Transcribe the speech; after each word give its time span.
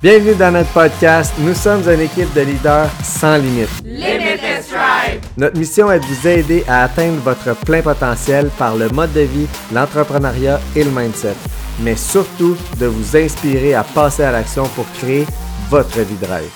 Bienvenue 0.00 0.36
dans 0.36 0.52
notre 0.52 0.70
podcast. 0.70 1.34
Nous 1.40 1.54
sommes 1.54 1.82
une 1.90 2.02
équipe 2.02 2.32
de 2.32 2.42
leaders 2.42 2.88
sans 3.02 3.36
limite. 3.36 3.68
Limitless 3.84 4.68
Drive. 4.70 5.20
Notre 5.36 5.58
mission 5.58 5.90
est 5.90 5.98
de 5.98 6.04
vous 6.04 6.28
aider 6.28 6.64
à 6.68 6.84
atteindre 6.84 7.16
votre 7.16 7.56
plein 7.64 7.82
potentiel 7.82 8.48
par 8.56 8.76
le 8.76 8.88
mode 8.90 9.12
de 9.12 9.22
vie, 9.22 9.48
l'entrepreneuriat 9.72 10.60
et 10.76 10.84
le 10.84 10.90
mindset. 10.92 11.34
Mais 11.80 11.96
surtout, 11.96 12.56
de 12.78 12.86
vous 12.86 13.16
inspirer 13.16 13.74
à 13.74 13.82
passer 13.82 14.22
à 14.22 14.30
l'action 14.30 14.68
pour 14.76 14.84
créer 14.92 15.26
votre 15.68 15.98
vie 15.98 16.16
de 16.22 16.26
rêve. 16.26 16.50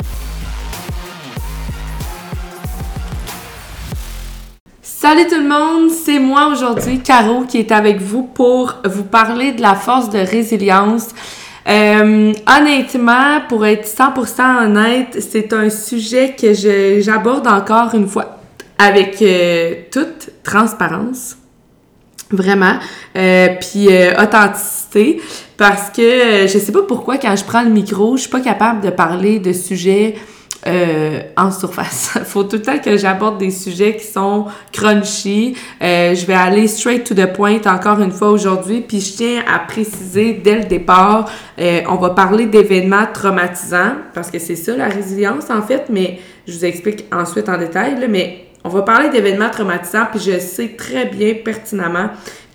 Salut 4.82 5.27
tout 5.27 5.40
le 5.40 5.48
monde, 5.48 5.90
c'est 5.90 6.20
moi 6.20 6.46
aujourd'hui, 6.46 7.00
Caro, 7.00 7.43
qui 7.43 7.59
est 7.59 7.72
avec 7.72 8.00
vous 8.00 8.22
pour 8.22 8.77
vous 8.84 9.02
parler 9.02 9.50
de 9.50 9.61
la 9.61 9.74
force 9.74 10.11
de 10.11 10.20
résilience. 10.20 11.09
Euh, 11.68 12.32
honnêtement, 12.46 13.40
pour 13.48 13.64
être 13.64 13.86
100% 13.86 14.64
honnête, 14.64 15.18
c'est 15.20 15.52
un 15.52 15.70
sujet 15.70 16.34
que 16.38 16.52
j'aborde 17.00 17.46
encore 17.46 17.95
une 17.95 18.09
fois 18.09 18.38
avec 18.78 19.23
euh, 19.23 19.74
toute 19.92 20.30
transparence, 20.42 21.37
vraiment, 22.30 22.78
euh, 23.16 23.48
puis 23.60 23.88
authenticité, 24.20 25.20
parce 25.56 25.90
que 25.90 26.46
je 26.48 26.59
sais 26.59 26.73
pas 26.73 26.82
pourquoi 26.82 27.18
quand 27.18 27.37
je 27.37 27.45
prends 27.45 27.62
le 27.62 27.70
micro, 27.70 28.16
je 28.16 28.23
suis 28.23 28.30
pas 28.30 28.40
capable 28.40 28.80
de 28.80 28.90
parler 28.90 29.38
de 29.38 29.52
sujets 29.52 30.16
euh, 30.66 31.21
en 31.37 31.51
surface. 31.51 32.19
faut 32.25 32.45
tout 32.45 32.57
le 32.57 32.62
temps 32.62 32.79
que 32.79 32.97
j'aborde 32.97 33.39
des 33.39 33.51
sujets 33.51 33.97
qui 33.97 34.05
sont 34.05 34.47
crunchy. 34.73 35.57
Euh, 35.83 36.15
je 36.15 36.25
vais 36.25 36.35
aller 36.35 36.69
straight 36.69 37.05
to 37.05 37.15
the 37.15 37.33
point 37.33 37.61
encore 37.66 38.01
une 38.01 38.12
fois 38.12 38.30
aujourd'hui. 38.30 38.80
Puis 38.80 39.01
je 39.01 39.12
tiens 39.16 39.43
à 39.52 39.59
préciser 39.59 40.35
dès 40.35 40.59
le 40.59 40.65
départ, 40.65 41.29
euh, 41.59 41.80
on 41.88 41.97
va 41.97 42.11
parler 42.11 42.47
d'événements 42.47 43.07
traumatisants 43.12 43.97
parce 44.15 44.30
que 44.30 44.38
c'est 44.38 44.57
ça 44.57 44.77
la 44.77 44.87
résilience 44.88 45.51
en 45.51 45.62
fait, 45.62 45.87
mais 45.91 46.21
je 46.47 46.52
vous 46.52 46.65
explique 46.65 47.07
ensuite 47.13 47.49
en 47.49 47.59
détail. 47.59 47.99
Là, 47.99 48.07
mais 48.09 48.47
on 48.65 48.69
va 48.69 48.82
parler 48.82 49.09
d'événements 49.09 49.51
traumatisants, 49.51 50.07
puis 50.13 50.21
je 50.21 50.38
sais 50.38 50.76
très 50.79 51.07
bien 51.07 51.35
pertinemment 51.45 52.10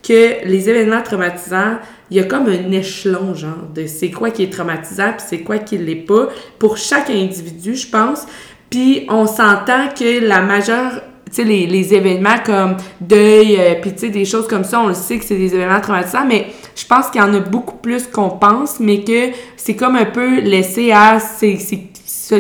que 0.07 0.45
les 0.45 0.69
événements 0.69 1.01
traumatisants, 1.01 1.79
il 2.09 2.17
y 2.17 2.19
a 2.19 2.23
comme 2.23 2.47
un 2.47 2.71
échelon, 2.71 3.33
genre, 3.35 3.67
de 3.75 3.85
c'est 3.87 4.09
quoi 4.09 4.31
qui 4.31 4.43
est 4.43 4.53
traumatisant, 4.53 5.11
puis 5.11 5.25
c'est 5.27 5.39
quoi 5.39 5.57
qui 5.57 5.77
l'est 5.77 5.95
pas, 5.95 6.29
pour 6.59 6.77
chaque 6.77 7.09
individu, 7.09 7.75
je 7.75 7.87
pense. 7.87 8.25
Puis 8.69 9.05
on 9.09 9.25
s'entend 9.27 9.89
que 9.97 10.25
la 10.25 10.41
majeure 10.41 11.01
tu 11.29 11.33
sais, 11.33 11.43
les, 11.43 11.67
les, 11.67 11.93
événements 11.93 12.37
comme 12.45 12.77
deuil, 13.01 13.57
euh, 13.59 13.75
puis 13.81 13.91
tu 13.91 13.99
sais, 13.99 14.09
des 14.09 14.23
choses 14.23 14.47
comme 14.47 14.63
ça, 14.63 14.79
on 14.79 14.87
le 14.87 14.93
sait 14.93 15.19
que 15.19 15.25
c'est 15.25 15.35
des 15.35 15.53
événements 15.53 15.81
traumatisants, 15.81 16.25
mais 16.25 16.47
je 16.73 16.85
pense 16.85 17.09
qu'il 17.09 17.19
y 17.19 17.23
en 17.23 17.33
a 17.33 17.41
beaucoup 17.41 17.75
plus 17.75 18.07
qu'on 18.07 18.29
pense, 18.29 18.79
mais 18.79 19.03
que 19.03 19.31
c'est 19.57 19.75
comme 19.75 19.97
un 19.97 20.05
peu 20.05 20.39
laissé 20.39 20.93
à, 20.93 21.19
c'est 21.19 21.57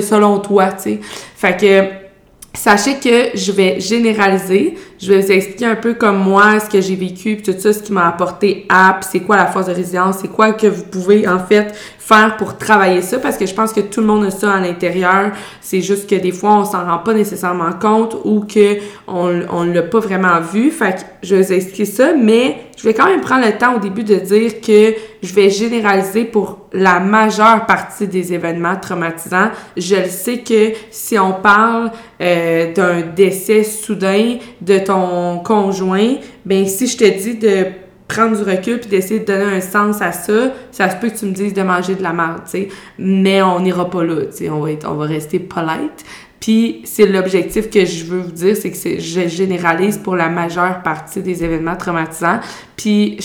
selon 0.01 0.39
toi, 0.39 0.71
tu 0.71 0.83
sais. 0.83 0.99
Fait 1.35 1.57
que 1.57 2.06
Sachez 2.53 2.95
que 2.95 3.37
je 3.37 3.51
vais 3.51 3.79
généraliser, 3.79 4.75
je 4.99 5.13
vais 5.13 5.21
vous 5.21 5.31
expliquer 5.31 5.65
un 5.65 5.75
peu 5.75 5.93
comme 5.93 6.17
moi, 6.17 6.59
ce 6.59 6.69
que 6.69 6.81
j'ai 6.81 6.95
vécu, 6.95 7.35
puis 7.35 7.53
tout 7.53 7.59
ça, 7.59 7.71
ce 7.71 7.83
qui 7.83 7.93
m'a 7.93 8.07
apporté 8.07 8.65
à, 8.67 8.99
c'est 9.01 9.19
quoi 9.19 9.37
la 9.37 9.45
force 9.45 9.67
de 9.67 9.73
résilience, 9.73 10.17
c'est 10.21 10.27
quoi 10.27 10.53
que 10.53 10.65
vous 10.65 10.83
pouvez 10.83 11.27
en 11.27 11.37
fait 11.37 11.73
faire 12.07 12.37
pour 12.37 12.57
travailler 12.57 13.01
ça 13.01 13.19
parce 13.19 13.37
que 13.37 13.45
je 13.45 13.53
pense 13.53 13.73
que 13.73 13.81
tout 13.81 13.99
le 13.99 14.07
monde 14.07 14.23
a 14.25 14.31
ça 14.31 14.53
à 14.53 14.59
l'intérieur. 14.61 15.31
C'est 15.59 15.81
juste 15.81 16.09
que 16.09 16.15
des 16.15 16.31
fois, 16.31 16.55
on 16.55 16.65
s'en 16.65 16.85
rend 16.85 16.99
pas 16.99 17.13
nécessairement 17.13 17.73
compte 17.73 18.15
ou 18.23 18.41
que 18.41 18.77
on, 19.07 19.41
on 19.51 19.63
l'a 19.65 19.81
pas 19.83 19.99
vraiment 19.99 20.39
vu. 20.39 20.71
Fait 20.71 20.95
que 20.95 21.01
je 21.23 21.35
vais 21.35 21.41
vous 21.43 21.53
expliquer 21.53 21.85
ça, 21.85 22.13
mais 22.13 22.57
je 22.77 22.83
vais 22.83 22.93
quand 22.93 23.07
même 23.07 23.21
prendre 23.21 23.45
le 23.45 23.57
temps 23.57 23.75
au 23.75 23.79
début 23.79 24.03
de 24.03 24.15
dire 24.15 24.61
que 24.61 24.95
je 25.21 25.33
vais 25.33 25.49
généraliser 25.49 26.25
pour 26.25 26.67
la 26.73 26.99
majeure 26.99 27.65
partie 27.65 28.07
des 28.07 28.33
événements 28.33 28.75
traumatisants. 28.75 29.49
Je 29.75 29.95
le 29.95 30.09
sais 30.09 30.39
que 30.39 30.73
si 30.91 31.17
on 31.17 31.33
parle 31.33 31.91
euh, 32.21 32.73
d'un 32.73 33.01
décès 33.01 33.63
soudain 33.63 34.37
de 34.61 34.79
ton 34.79 35.39
conjoint, 35.39 36.15
ben 36.45 36.65
si 36.65 36.87
je 36.87 36.97
te 36.97 37.19
dis 37.19 37.35
de 37.35 37.65
prendre 38.07 38.37
du 38.37 38.49
recul 38.49 38.79
puis 38.79 38.89
d'essayer 38.89 39.19
de 39.19 39.25
donner 39.25 39.57
un 39.57 39.61
sens 39.61 40.01
à 40.01 40.11
ça, 40.11 40.53
ça 40.71 40.89
se 40.89 40.95
peut 40.95 41.09
que 41.09 41.17
tu 41.17 41.25
me 41.25 41.33
dises 41.33 41.53
de 41.53 41.61
manger 41.61 41.95
de 41.95 42.03
la 42.03 42.13
merde, 42.13 42.43
tu 42.45 42.51
sais. 42.51 42.67
Mais 42.97 43.41
on 43.41 43.59
n'ira 43.59 43.89
pas 43.89 44.03
là, 44.03 44.25
tu 44.27 44.37
sais. 44.37 44.49
On 44.49 44.61
va, 44.61 44.71
être, 44.71 44.89
on 44.89 44.95
va 44.95 45.05
rester 45.05 45.39
polite. 45.39 46.05
Puis 46.39 46.81
c'est 46.85 47.05
l'objectif 47.05 47.69
que 47.69 47.83
je 47.83 48.05
veux 48.05 48.19
vous 48.19 48.31
dire, 48.31 48.55
c'est 48.55 48.71
que 48.71 48.99
je 48.99 49.27
généralise 49.27 49.97
pour 49.97 50.15
la 50.15 50.29
majeure 50.29 50.81
partie 50.83 51.21
des 51.21 51.43
événements 51.43 51.75
traumatisants. 51.75 52.39
Puis 52.75 53.17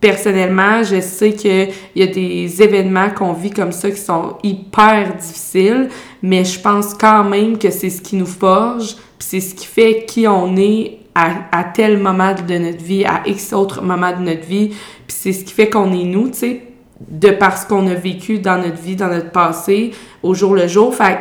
personnellement, 0.00 0.82
je 0.82 1.00
sais 1.00 1.32
qu'il 1.32 1.70
y 1.96 2.02
a 2.02 2.06
des 2.06 2.62
événements 2.62 3.10
qu'on 3.10 3.32
vit 3.32 3.50
comme 3.50 3.72
ça 3.72 3.90
qui 3.90 4.00
sont 4.00 4.36
hyper 4.42 5.16
difficiles, 5.16 5.88
mais 6.22 6.44
je 6.44 6.60
pense 6.60 6.94
quand 6.94 7.24
même 7.24 7.58
que 7.58 7.70
c'est 7.70 7.90
ce 7.90 8.00
qui 8.00 8.16
nous 8.16 8.26
forge, 8.26 8.94
puis 9.18 9.28
c'est 9.28 9.40
ce 9.40 9.54
qui 9.54 9.66
fait 9.66 10.04
qui 10.06 10.28
on 10.28 10.56
est 10.56 10.98
à, 11.14 11.64
tel 11.64 11.98
moment 11.98 12.32
de 12.32 12.58
notre 12.58 12.82
vie, 12.82 13.04
à 13.04 13.22
X 13.26 13.52
autre 13.52 13.82
moment 13.82 14.12
de 14.12 14.22
notre 14.22 14.46
vie. 14.46 14.68
Puis 14.68 15.16
c'est 15.18 15.32
ce 15.32 15.44
qui 15.44 15.52
fait 15.52 15.68
qu'on 15.68 15.92
est 15.92 16.04
nous, 16.04 16.28
tu 16.28 16.38
sais, 16.38 16.62
de 17.08 17.30
parce 17.30 17.64
qu'on 17.64 17.86
a 17.88 17.94
vécu 17.94 18.38
dans 18.38 18.56
notre 18.56 18.80
vie, 18.80 18.94
dans 18.94 19.08
notre 19.08 19.30
passé, 19.30 19.92
au 20.22 20.34
jour 20.34 20.54
le 20.54 20.68
jour. 20.68 20.94
Fait 20.94 21.18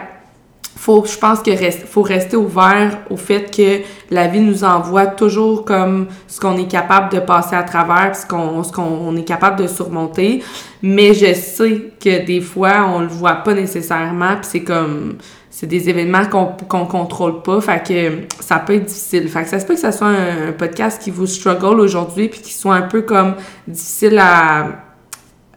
faut, 0.78 1.04
je 1.06 1.18
pense 1.18 1.40
que 1.42 1.52
reste, 1.52 1.86
faut 1.88 2.04
rester 2.04 2.38
ouvert 2.38 3.00
au 3.10 3.18
fait 3.18 3.54
que 3.54 3.82
la 4.12 4.28
vie 4.28 4.40
nous 4.40 4.64
envoie 4.64 5.08
toujours 5.08 5.66
comme 5.66 6.08
ce 6.28 6.40
qu'on 6.40 6.58
est 6.58 6.70
capable 6.70 7.12
de 7.12 7.20
passer 7.20 7.56
à 7.56 7.64
travers, 7.64 8.16
ce 8.16 8.26
qu'on, 8.26 8.64
ce 8.64 8.72
qu'on 8.72 9.16
est 9.16 9.24
capable 9.24 9.62
de 9.62 9.68
surmonter. 9.68 10.44
Mais 10.84 11.14
je 11.14 11.34
sais 11.34 11.92
que 12.00 12.26
des 12.26 12.42
fois, 12.42 12.86
on 12.88 13.02
le 13.02 13.08
voit 13.08 13.38
pas 13.38 13.54
nécessairement, 13.54 14.36
puis 14.36 14.50
c'est 14.50 14.64
comme 14.64 15.18
c'est 15.50 15.66
des 15.66 15.90
événements 15.90 16.26
qu'on 16.28 16.46
qu'on 16.46 16.86
contrôle 16.86 17.42
pas, 17.42 17.60
fait 17.60 17.88
que 17.88 18.44
ça 18.44 18.60
peut 18.60 18.76
être 18.76 18.86
difficile. 18.86 19.28
Fait 19.28 19.42
que 19.42 19.50
ça 19.50 19.60
se 19.60 19.66
peut 19.66 19.74
que 19.74 19.80
ça 19.80 19.92
soit 19.92 20.10
un, 20.10 20.52
podcast 20.52 21.02
qui 21.02 21.10
vous 21.10 21.26
struggle 21.26 21.80
aujourd'hui 21.80 22.30
puis 22.30 22.42
qui 22.42 22.54
soit 22.54 22.76
un 22.76 22.84
peu 22.84 23.02
comme 23.02 23.34
difficile 23.68 24.20
à, 24.20 24.84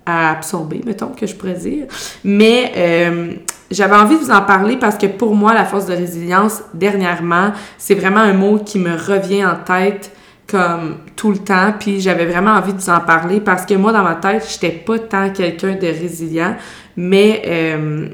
à 0.06 0.30
absorber, 0.30 0.80
mettons, 0.86 1.09
que 1.09 1.26
je 1.26 1.34
pourrais 1.34 1.54
dire. 1.54 1.86
Mais 2.25 2.72
euh, 2.76 3.34
j'avais 3.70 3.97
envie 3.97 4.16
de 4.16 4.20
vous 4.20 4.31
en 4.31 4.42
parler 4.42 4.76
parce 4.76 4.97
que 4.97 5.06
pour 5.06 5.34
moi, 5.34 5.54
la 5.54 5.64
force 5.64 5.86
de 5.86 5.94
résilience, 5.94 6.62
dernièrement, 6.75 7.53
c'est 7.78 7.94
vraiment 7.94 8.20
un 8.20 8.32
mot 8.32 8.58
qui 8.58 8.78
me 8.78 8.92
revient 8.92 9.44
en 9.44 9.56
tête 9.56 10.12
comme 10.47 10.97
tout 11.14 11.31
le 11.31 11.38
temps, 11.38 11.72
puis 11.78 12.00
j'avais 12.00 12.26
vraiment 12.26 12.50
envie 12.50 12.72
de 12.72 12.78
vous 12.78 12.91
en 12.91 12.98
parler 12.98 13.41
parce 13.41 13.64
que 13.64 13.75
moi, 13.75 13.92
dans 13.92 14.03
ma 14.03 14.16
tête, 14.16 14.44
j'étais 14.50 14.75
pas 14.75 14.98
tant 14.98 15.30
quelqu'un 15.30 15.76
de 15.76 15.86
résilient, 15.86 16.56
mais 16.97 17.42
euh, 17.47 18.09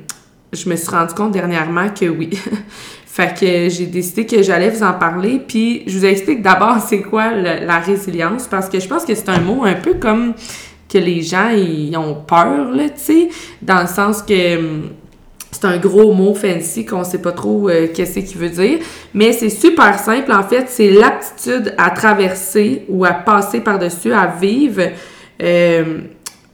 je 0.53 0.69
me 0.69 0.77
suis 0.77 0.91
rendu 0.91 1.15
compte 1.15 1.33
dernièrement 1.33 1.89
que 1.89 2.06
oui. 2.06 2.39
fait 3.06 3.33
que 3.33 3.71
j'ai 3.71 3.87
décidé 3.87 4.27
que 4.27 4.43
j'allais 4.43 4.69
vous 4.69 4.83
en 4.83 4.93
parler. 4.93 5.41
Puis 5.47 5.84
je 5.87 5.99
vous 5.99 6.05
explique 6.05 6.43
d'abord 6.43 6.78
c'est 6.87 7.00
quoi 7.00 7.31
la 7.33 7.78
résilience 7.78 8.47
parce 8.47 8.69
que 8.69 8.78
je 8.78 8.87
pense 8.87 9.06
que 9.06 9.15
c'est 9.15 9.31
un 9.31 9.41
mot 9.41 9.65
un 9.65 9.75
peu 9.75 9.95
comme 9.95 10.34
que 10.89 10.99
les 10.99 11.22
gens 11.22 11.49
ils 11.49 11.97
ont 11.97 12.15
peur 12.15 12.71
là, 12.72 12.91
tu 12.91 12.97
sais, 12.97 13.28
dans 13.62 13.81
le 13.81 13.87
sens 13.87 14.22
que 14.22 14.59
hum, 14.59 14.91
c'est 15.59 15.67
un 15.67 15.78
gros 15.78 16.12
mot 16.12 16.34
fancy 16.34 16.84
qu'on 16.84 17.03
sait 17.03 17.22
pas 17.22 17.33
trop 17.33 17.71
euh, 17.71 17.89
qu'est-ce 17.93 18.21
qu'il 18.21 18.37
veut 18.37 18.50
dire, 18.50 18.81
mais 19.15 19.33
c'est 19.33 19.49
super 19.49 19.99
simple 19.99 20.31
en 20.31 20.43
fait, 20.43 20.67
c'est 20.69 20.91
l'aptitude 20.91 21.75
à 21.78 21.91
traverser 21.91 22.84
ou 22.91 23.06
à 23.06 23.12
passer 23.12 23.61
par-dessus, 23.61 24.12
à 24.12 24.27
vivre 24.27 24.83
euh, 25.43 26.00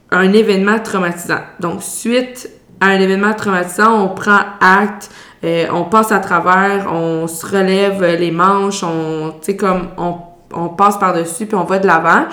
un 0.09 0.33
événement 0.33 0.79
traumatisant. 0.79 1.41
Donc 1.59 1.83
suite 1.83 2.49
un 2.79 2.99
événement 2.99 3.33
traumatisant, 3.33 4.05
on 4.05 4.09
prend 4.09 4.39
acte, 4.61 5.09
euh, 5.43 5.65
on 5.73 5.83
passe 5.83 6.13
à 6.13 6.19
travers, 6.19 6.87
on 6.89 7.27
se 7.27 7.45
relève 7.45 8.03
les 8.17 8.31
manches, 8.31 8.83
on, 8.83 9.33
comme, 9.59 9.89
on, 9.97 10.15
on 10.53 10.69
passe 10.69 10.97
par-dessus, 10.97 11.45
puis 11.45 11.55
on 11.55 11.65
va 11.65 11.79
de 11.79 11.87
l'avant. 11.87 12.25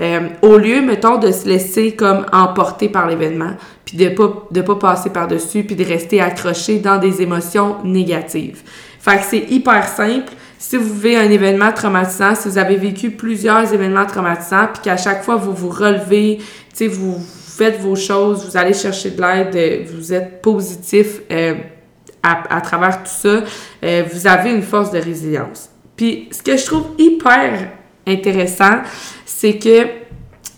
Euh, 0.00 0.28
au 0.42 0.56
lieu, 0.58 0.80
mettons, 0.80 1.18
de 1.18 1.32
se 1.32 1.46
laisser 1.48 1.92
comme 1.92 2.26
emporter 2.32 2.88
par 2.88 3.06
l'événement, 3.06 3.52
puis 3.84 3.96
de 3.96 4.08
pas, 4.10 4.46
de 4.50 4.60
pas 4.60 4.76
passer 4.76 5.10
par-dessus, 5.10 5.64
puis 5.64 5.74
de 5.74 5.84
rester 5.84 6.20
accroché 6.20 6.78
dans 6.78 6.98
des 6.98 7.20
émotions 7.20 7.76
négatives. 7.84 8.62
Fait 9.00 9.16
que 9.18 9.24
c'est 9.24 9.50
hyper 9.50 9.88
simple. 9.88 10.32
Si 10.58 10.76
vous 10.76 10.92
vivez 10.94 11.16
un 11.16 11.30
événement 11.30 11.72
traumatisant, 11.72 12.34
si 12.34 12.48
vous 12.48 12.58
avez 12.58 12.76
vécu 12.76 13.10
plusieurs 13.10 13.72
événements 13.72 14.06
traumatisants, 14.06 14.68
puis 14.72 14.82
qu'à 14.82 14.96
chaque 14.96 15.24
fois 15.24 15.36
vous 15.36 15.52
vous 15.52 15.70
relevez, 15.70 16.38
tu 16.38 16.44
sais, 16.74 16.86
vous 16.88 17.16
faites 17.58 17.80
vos 17.80 17.96
choses, 17.96 18.44
vous 18.44 18.56
allez 18.56 18.74
chercher 18.74 19.10
de 19.10 19.20
l'aide, 19.20 19.56
euh, 19.56 19.84
vous 19.92 20.12
êtes 20.12 20.42
positif 20.42 21.20
euh, 21.30 21.54
à, 22.22 22.60
travers 22.60 23.02
tout 23.02 23.10
ça, 23.10 23.42
euh, 23.84 24.04
vous 24.12 24.26
avez 24.26 24.50
une 24.50 24.62
force 24.62 24.90
de 24.90 24.98
résilience. 24.98 25.70
Puis 25.96 26.28
ce 26.30 26.42
que 26.42 26.56
je 26.56 26.66
trouve 26.66 26.86
hyper 26.98 27.70
intéressant, 28.08 28.82
c'est 29.24 29.58
que 29.58 29.86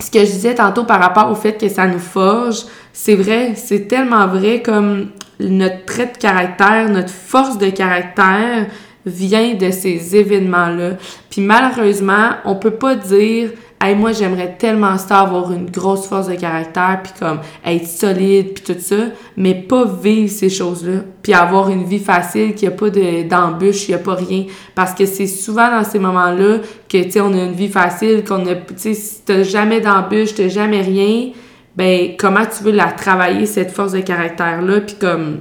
ce 0.00 0.11
que 0.11 0.20
je 0.20 0.32
disais 0.32 0.55
tantôt 0.55 0.85
par 0.85 1.00
rapport 1.00 1.31
au 1.31 1.35
fait 1.35 1.58
que 1.61 1.69
ça 1.69 1.87
nous 1.87 1.99
forge, 1.99 2.64
c'est 2.93 3.14
vrai, 3.14 3.52
c'est 3.55 3.87
tellement 3.87 4.26
vrai 4.26 4.62
comme 4.62 5.11
notre 5.38 5.85
trait 5.85 6.06
de 6.06 6.19
caractère, 6.19 6.88
notre 6.88 7.11
force 7.11 7.58
de 7.58 7.70
caractère 7.70 8.67
vient 9.06 9.55
de 9.55 9.70
ces 9.70 10.17
événements-là. 10.17 10.97
Puis 11.31 11.41
malheureusement, 11.41 12.31
on 12.44 12.56
peut 12.56 12.73
pas 12.73 12.94
dire 12.94 13.50
hey, 13.81 13.94
moi, 13.94 14.12
j'aimerais 14.12 14.56
tellement 14.59 14.99
ça 14.99 15.21
avoir 15.21 15.53
une 15.53 15.71
grosse 15.71 16.06
force 16.06 16.29
de 16.29 16.35
caractère, 16.35 17.00
puis 17.03 17.12
comme 17.19 17.41
être 17.65 17.87
solide, 17.87 18.53
puis 18.55 18.75
tout 18.75 18.81
ça, 18.81 18.97
mais 19.37 19.55
pas 19.55 19.85
vivre 19.85 20.31
ces 20.31 20.50
choses-là, 20.50 21.00
puis 21.23 21.32
avoir 21.32 21.71
une 21.71 21.85
vie 21.85 21.99
facile, 21.99 22.55
qu'il 22.55 22.69
n'y 22.69 22.75
a 22.75 22.77
pas 22.77 22.91
d'embûches, 22.91 23.88
il 23.88 23.93
n'y 23.93 23.94
a 23.94 23.99
pas 23.99 24.15
rien. 24.15 24.44
Parce 24.75 24.93
que 24.93 25.06
c'est 25.06 25.27
souvent 25.27 25.71
dans 25.71 25.85
ces 25.85 25.99
moments-là 25.99 26.59
que, 26.88 27.03
tu 27.03 27.11
sais, 27.11 27.21
on 27.21 27.32
a 27.32 27.44
une 27.44 27.53
vie 27.53 27.69
facile, 27.69 28.23
qu'on 28.25 28.47
a, 28.47 28.55
tu 28.55 28.75
sais, 28.77 28.94
si 28.94 29.23
t'as 29.25 29.43
jamais 29.43 29.81
d'embûches, 29.81 30.35
t'as 30.35 30.49
jamais 30.49 30.82
rien, 30.82 31.31
ben, 31.75 32.11
comment 32.19 32.44
tu 32.44 32.65
veux 32.65 32.73
la 32.73 32.93
travailler, 32.93 33.47
cette 33.47 33.71
force 33.71 33.93
de 33.93 34.00
caractère-là, 34.00 34.81
puis 34.81 34.97
comme 35.00 35.41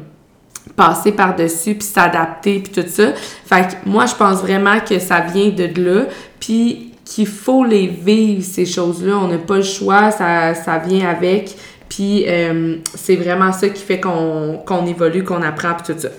passer 0.76 1.12
par-dessus, 1.12 1.76
puis 1.76 1.88
s'adapter, 1.88 2.60
puis 2.60 2.72
tout 2.72 2.88
ça. 2.88 3.12
Fait 3.46 3.68
que 3.68 3.90
moi, 3.90 4.06
je 4.06 4.16
pense 4.16 4.40
vraiment 4.40 4.80
que 4.80 4.98
ça 5.00 5.20
vient 5.20 5.50
de 5.50 5.66
là, 5.82 6.06
puis 6.40 6.89
qu'il 7.10 7.28
faut 7.28 7.66
les 7.66 7.88
vivre, 7.88 8.44
ces 8.44 8.66
choses-là. 8.66 9.18
On 9.18 9.28
n'a 9.28 9.40
pas 9.40 9.58
le 9.58 9.64
choix, 9.64 10.12
ça, 10.12 10.54
ça 10.54 10.78
vient 10.78 11.10
avec. 11.10 11.56
Puis 11.90 12.26
euh, 12.28 12.76
c'est 12.94 13.16
vraiment 13.16 13.52
ça 13.52 13.68
qui 13.70 13.84
fait 13.84 14.00
qu'on 14.00 14.86
évolue, 14.86 15.24
qu'on 15.24 15.42
apprend, 15.42 15.74
puis 15.74 15.94
tout 15.94 16.00
ça. 16.00 16.10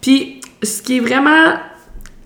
Puis 0.00 0.40
ce 0.62 0.80
qui 0.80 0.98
est 0.98 1.00
vraiment... 1.00 1.54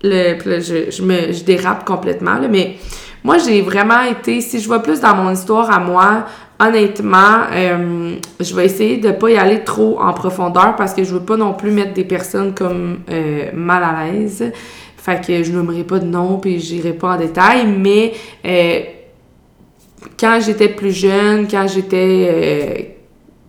Le, 0.05 0.37
je, 0.59 0.91
je, 0.91 1.01
me, 1.01 1.31
je 1.31 1.43
dérape 1.43 1.85
complètement, 1.85 2.33
là, 2.35 2.47
mais 2.49 2.75
moi, 3.23 3.37
j'ai 3.37 3.61
vraiment 3.61 4.01
été... 4.01 4.41
Si 4.41 4.59
je 4.59 4.67
vois 4.67 4.83
plus 4.83 4.99
dans 4.99 5.15
mon 5.15 5.31
histoire 5.31 5.71
à 5.71 5.79
moi, 5.79 6.25
honnêtement, 6.59 7.47
euh, 7.51 8.15
je 8.39 8.53
vais 8.53 8.65
essayer 8.65 8.97
de 8.97 9.11
pas 9.11 9.29
y 9.31 9.37
aller 9.37 9.63
trop 9.63 9.99
en 9.99 10.13
profondeur 10.13 10.75
parce 10.75 10.93
que 10.93 11.03
je 11.03 11.13
veux 11.13 11.23
pas 11.23 11.37
non 11.37 11.53
plus 11.53 11.71
mettre 11.71 11.93
des 11.93 12.03
personnes 12.03 12.53
comme 12.53 12.99
euh, 13.09 13.49
mal 13.53 13.81
à 13.81 14.03
l'aise. 14.03 14.51
Fait 15.03 15.19
que 15.19 15.43
je 15.43 15.51
nommerai 15.51 15.83
pas 15.83 15.99
de 15.99 16.05
nom 16.05 16.37
puis 16.37 16.61
j'irai 16.61 16.93
pas 16.93 17.15
en 17.15 17.17
détail, 17.17 17.67
mais 17.67 18.13
euh, 18.45 18.79
quand 20.17 20.39
j'étais 20.39 20.69
plus 20.69 20.93
jeune, 20.93 21.45
quand 21.45 21.67
j'étais 21.67 22.97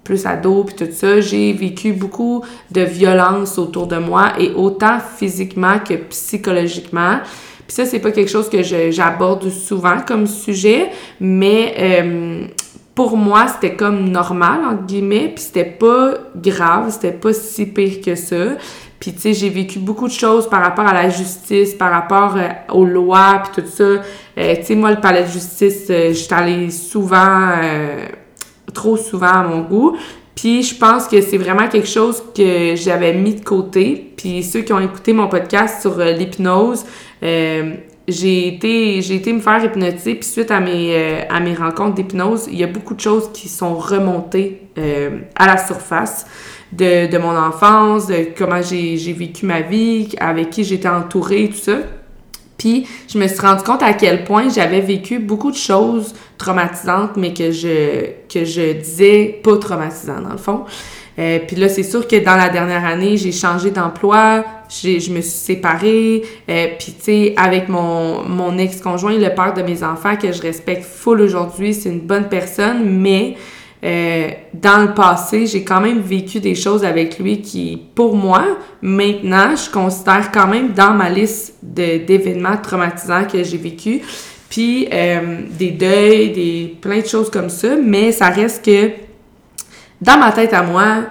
plus 0.03 0.27
ado 0.27 0.65
puis 0.65 0.75
tout 0.75 0.93
ça, 0.93 1.21
j'ai 1.21 1.53
vécu 1.53 1.93
beaucoup 1.93 2.43
de 2.73 2.81
violence 2.81 3.57
autour 3.57 3.87
de 3.87 3.99
moi 3.99 4.33
et 4.37 4.51
autant 4.51 4.99
physiquement 4.99 5.79
que 5.79 5.95
psychologiquement. 5.95 7.21
Puis 7.69 7.77
ça, 7.77 7.87
c'est 7.87 8.01
pas 8.01 8.11
quelque 8.11 8.31
chose 8.31 8.51
que 8.51 8.63
j'aborde 8.91 9.49
souvent 9.49 10.01
comme 10.05 10.27
sujet, 10.27 10.91
mais 11.21 12.51
pour 12.95 13.17
moi, 13.17 13.47
c'était 13.49 13.77
comme 13.77 14.09
normal, 14.09 14.61
entre 14.65 14.87
guillemets, 14.87 15.33
puis 15.35 15.45
c'était 15.45 15.65
pas 15.65 16.15
grave, 16.37 16.91
c'était 16.91 17.13
pas 17.13 17.33
si 17.33 17.67
pire 17.67 18.01
que 18.05 18.15
ça. 18.15 18.57
Puis, 19.05 19.13
tu 19.13 19.21
sais, 19.21 19.35
j'ai 19.35 19.51
vécu 19.51 19.79
beaucoup 19.79 20.09
de 20.09 20.13
choses 20.15 20.49
par 20.49 20.63
rapport 20.63 20.87
à 20.87 20.95
la 20.95 21.11
justice, 21.11 21.75
par 21.75 21.93
rapport 21.93 22.39
euh, 22.39 22.49
aux 22.73 22.87
lois, 22.87 23.43
puis 23.45 23.63
tout 23.63 23.69
ça. 23.69 23.85
Euh, 23.85 24.01
tu 24.57 24.65
sais, 24.65 24.75
moi, 24.75 24.93
le 24.93 24.99
palais 24.99 25.25
de 25.25 25.29
justice, 25.29 25.89
euh, 25.91 26.15
j'étais 26.15 26.35
allée 26.35 26.71
souvent, 26.71 27.51
trop 28.73 28.97
souvent 28.97 29.27
à 29.27 29.43
mon 29.43 29.61
goût. 29.61 29.95
Puis, 30.35 30.63
je 30.63 30.75
pense 30.75 31.07
que 31.07 31.21
c'est 31.21 31.37
vraiment 31.37 31.69
quelque 31.69 31.87
chose 31.87 32.23
que 32.35 32.77
j'avais 32.77 33.13
mis 33.13 33.35
de 33.35 33.45
côté. 33.45 34.15
Puis, 34.17 34.43
ceux 34.43 34.63
qui 34.63 34.73
ont 34.73 34.81
écouté 34.81 35.13
mon 35.13 35.29
podcast 35.29 35.83
sur 35.83 35.99
l'hypnose, 35.99 36.87
j'ai 38.07 38.49
été 38.49 39.01
j'ai 39.01 39.17
été 39.17 39.33
me 39.33 39.41
faire 39.41 39.65
hypnotiser 39.65 40.15
puis 40.15 40.29
suite 40.29 40.51
à 40.51 40.61
mes 40.61 40.95
euh, 40.95 41.21
à 41.31 41.41
mes 41.41 41.55
rencontres 41.55 41.95
d'hypnose 41.95 42.49
il 42.51 42.59
y 42.59 42.65
a 42.65 42.67
beaucoup 42.67 42.95
de 42.95 43.01
choses 43.01 43.31
qui 43.33 43.49
sont 43.49 43.75
remontées 43.75 44.63
euh, 44.79 45.21
à 45.35 45.47
la 45.47 45.57
surface 45.57 46.27
de, 46.77 47.11
de 47.11 47.19
mon 47.19 47.37
enfance 47.37 48.07
de 48.07 48.29
comment 48.37 48.63
j'ai 48.63 49.13
vécu 49.13 49.47
ma 49.47 49.61
vie 49.61 50.09
avec 50.19 50.51
qui 50.51 50.65
j'étais 50.65 50.89
entourée 50.89 51.49
tout 51.49 51.57
ça 51.57 51.79
puis 52.57 52.87
je 53.13 53.19
me 53.19 53.27
suis 53.27 53.41
rendu 53.41 53.63
compte 53.63 53.83
à 53.83 53.93
quel 53.93 54.25
point 54.25 54.49
j'avais 54.49 54.81
vécu 54.81 55.19
beaucoup 55.19 55.51
de 55.51 55.57
choses 55.57 56.15
traumatisantes 56.39 57.17
mais 57.17 57.33
que 57.33 57.51
je 57.51 58.11
que 58.33 58.45
je 58.45 58.73
disais 58.73 59.41
pas 59.43 59.57
traumatisantes 59.59 60.25
dans 60.25 60.33
le 60.33 60.39
fond 60.39 60.65
euh, 61.19 61.39
puis 61.47 61.57
là, 61.57 61.69
c'est 61.69 61.83
sûr 61.83 62.09
que 62.09 62.17
dans 62.17 62.37
la 62.37 62.49
dernière 62.49 62.85
année, 62.85 63.17
j'ai 63.17 63.31
changé 63.31 63.71
d'emploi, 63.71 64.45
je 64.69 65.13
me 65.13 65.21
suis 65.21 65.23
séparée. 65.23 66.23
Euh, 66.49 66.67
puis, 66.79 66.93
tu 66.93 67.05
sais, 67.05 67.35
avec 67.37 67.69
mon, 67.69 68.25
mon 68.25 68.59
ex-conjoint, 68.59 69.17
le 69.17 69.33
père 69.35 69.55
de 69.55 69.63
mes 69.63 69.85
enfants, 69.85 70.17
que 70.17 70.33
je 70.33 70.43
respecte 70.43 70.85
full 70.85 71.21
aujourd'hui, 71.21 71.73
c'est 71.73 71.89
une 71.89 72.01
bonne 72.01 72.29
personne, 72.29 72.85
mais 72.85 73.37
euh, 73.85 74.31
dans 74.55 74.79
le 74.79 74.95
passé, 74.95 75.47
j'ai 75.47 75.63
quand 75.63 75.81
même 75.81 76.01
vécu 76.01 76.41
des 76.41 76.55
choses 76.55 76.85
avec 76.85 77.19
lui 77.19 77.43
qui, 77.43 77.83
pour 77.95 78.17
moi, 78.17 78.43
maintenant, 78.81 79.55
je 79.55 79.71
considère 79.71 80.33
quand 80.33 80.47
même 80.47 80.73
dans 80.73 80.93
ma 80.93 81.11
liste 81.11 81.57
d'événements 81.63 82.57
traumatisants 82.57 83.27
que 83.27 83.43
j'ai 83.45 83.59
vécu. 83.59 84.01
Puis, 84.49 84.89
euh, 84.91 85.41
des 85.51 85.73
deuils, 85.73 86.31
des 86.31 86.77
plein 86.81 87.01
de 87.01 87.07
choses 87.07 87.31
comme 87.31 87.51
ça, 87.51 87.77
mais 87.77 88.13
ça 88.13 88.31
reste 88.31 88.65
que 88.65 88.91
dans 90.01 90.19
ma 90.19 90.33
tête 90.33 90.55
à 90.55 90.63
moi, 90.63 91.03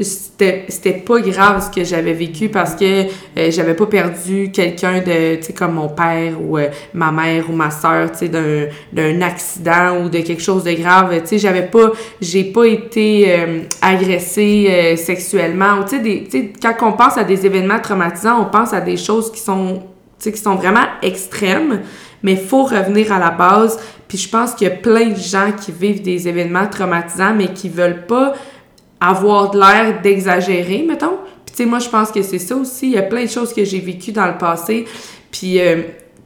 c'était 0.00 0.64
c'était 0.68 0.94
pas 0.94 1.20
grave 1.20 1.62
ce 1.62 1.74
que 1.74 1.84
j'avais 1.84 2.14
vécu 2.14 2.48
parce 2.48 2.74
que 2.74 3.04
euh, 3.04 3.50
j'avais 3.50 3.74
pas 3.74 3.84
perdu 3.84 4.50
quelqu'un 4.50 5.00
de 5.00 5.36
tu 5.36 5.42
sais 5.42 5.52
comme 5.52 5.74
mon 5.74 5.88
père 5.88 6.40
ou 6.40 6.56
euh, 6.56 6.68
ma 6.94 7.12
mère 7.12 7.50
ou 7.50 7.52
ma 7.52 7.70
soeur 7.70 8.10
tu 8.10 8.18
sais 8.18 8.28
d'un 8.28 8.68
d'un 8.90 9.20
accident 9.20 10.02
ou 10.02 10.08
de 10.08 10.20
quelque 10.20 10.42
chose 10.42 10.64
de 10.64 10.72
grave. 10.72 11.20
Tu 11.20 11.26
sais 11.26 11.38
j'avais 11.38 11.66
pas 11.66 11.92
j'ai 12.22 12.44
pas 12.44 12.64
été 12.64 13.26
euh, 13.28 13.60
agressée 13.82 14.96
sexuellement 14.96 15.80
ou 15.80 15.84
tu 15.84 16.02
sais 16.02 16.24
tu 16.24 16.30
sais 16.30 16.52
quand 16.62 16.88
on 16.88 16.92
pense 16.92 17.18
à 17.18 17.24
des 17.24 17.44
événements 17.44 17.80
traumatisants 17.80 18.40
on 18.40 18.46
pense 18.46 18.72
à 18.72 18.80
des 18.80 18.96
choses 18.96 19.30
qui 19.30 19.40
sont 19.40 19.82
tu 20.18 20.24
sais 20.24 20.32
qui 20.32 20.40
sont 20.40 20.54
vraiment 20.54 20.86
extrêmes 21.02 21.80
mais 22.22 22.36
faut 22.36 22.64
revenir 22.64 23.12
à 23.12 23.18
la 23.18 23.30
base. 23.30 23.78
Puis 24.08 24.18
je 24.18 24.28
pense 24.28 24.54
qu'il 24.54 24.68
y 24.68 24.70
a 24.70 24.74
plein 24.74 25.08
de 25.08 25.18
gens 25.18 25.52
qui 25.52 25.72
vivent 25.72 26.02
des 26.02 26.28
événements 26.28 26.66
traumatisants, 26.66 27.34
mais 27.34 27.48
qui 27.48 27.68
veulent 27.68 28.06
pas 28.06 28.34
avoir 29.02 29.54
l'air 29.54 30.00
d'exagérer, 30.00 30.84
mettons. 30.86 31.18
Puis 31.44 31.54
tu 31.54 31.62
sais, 31.64 31.66
moi, 31.66 31.80
je 31.80 31.88
pense 31.88 32.10
que 32.10 32.22
c'est 32.22 32.38
ça 32.38 32.54
aussi. 32.54 32.86
Il 32.86 32.92
y 32.92 32.98
a 32.98 33.02
plein 33.02 33.24
de 33.24 33.30
choses 33.30 33.52
que 33.52 33.64
j'ai 33.64 33.80
vécues 33.80 34.12
dans 34.12 34.26
le 34.26 34.38
passé, 34.38 34.84
puis 35.30 35.60
euh, 35.60 35.82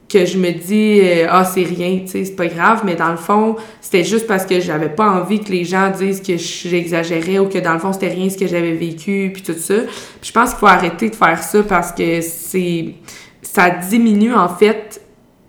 que 0.07 0.25
je 0.25 0.37
me 0.37 0.51
dis, 0.51 1.01
euh, 1.01 1.27
ah, 1.29 1.43
c'est 1.43 1.63
rien, 1.63 1.99
tu 2.01 2.07
sais, 2.07 2.25
c'est 2.25 2.35
pas 2.35 2.45
grave, 2.47 2.81
mais 2.85 2.95
dans 2.95 3.09
le 3.09 3.17
fond, 3.17 3.55
c'était 3.81 4.03
juste 4.03 4.27
parce 4.27 4.45
que 4.45 4.59
j'avais 4.59 4.89
pas 4.89 5.09
envie 5.09 5.39
que 5.39 5.51
les 5.51 5.65
gens 5.65 5.89
disent 5.89 6.21
que 6.21 6.37
j'exagérais 6.37 7.39
ou 7.39 7.49
que 7.49 7.57
dans 7.57 7.73
le 7.73 7.79
fond, 7.79 7.91
c'était 7.93 8.09
rien 8.09 8.29
ce 8.29 8.37
que 8.37 8.47
j'avais 8.47 8.73
vécu, 8.73 9.31
puis 9.33 9.41
tout 9.41 9.59
ça. 9.59 9.79
Puis 10.21 10.29
je 10.29 10.31
pense 10.31 10.51
qu'il 10.51 10.59
faut 10.59 10.67
arrêter 10.67 11.09
de 11.09 11.15
faire 11.15 11.41
ça 11.41 11.63
parce 11.63 11.91
que 11.91 12.21
c'est... 12.21 12.93
ça 13.41 13.71
diminue, 13.71 14.35
en 14.35 14.49
fait, 14.49 15.01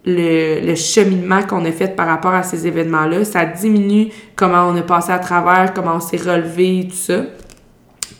le, 0.08 0.74
cheminement 0.74 1.42
qu'on 1.42 1.64
a 1.64 1.72
fait 1.72 1.94
par 1.94 2.06
rapport 2.06 2.32
à 2.32 2.42
ces 2.42 2.66
événements-là. 2.66 3.24
Ça 3.24 3.44
diminue 3.44 4.08
comment 4.34 4.68
on 4.68 4.76
a 4.76 4.82
passé 4.82 5.12
à 5.12 5.18
travers, 5.18 5.74
comment 5.74 5.96
on 5.96 6.00
s'est 6.00 6.16
relevé, 6.16 6.88
tout 6.88 6.96
ça. 6.96 7.22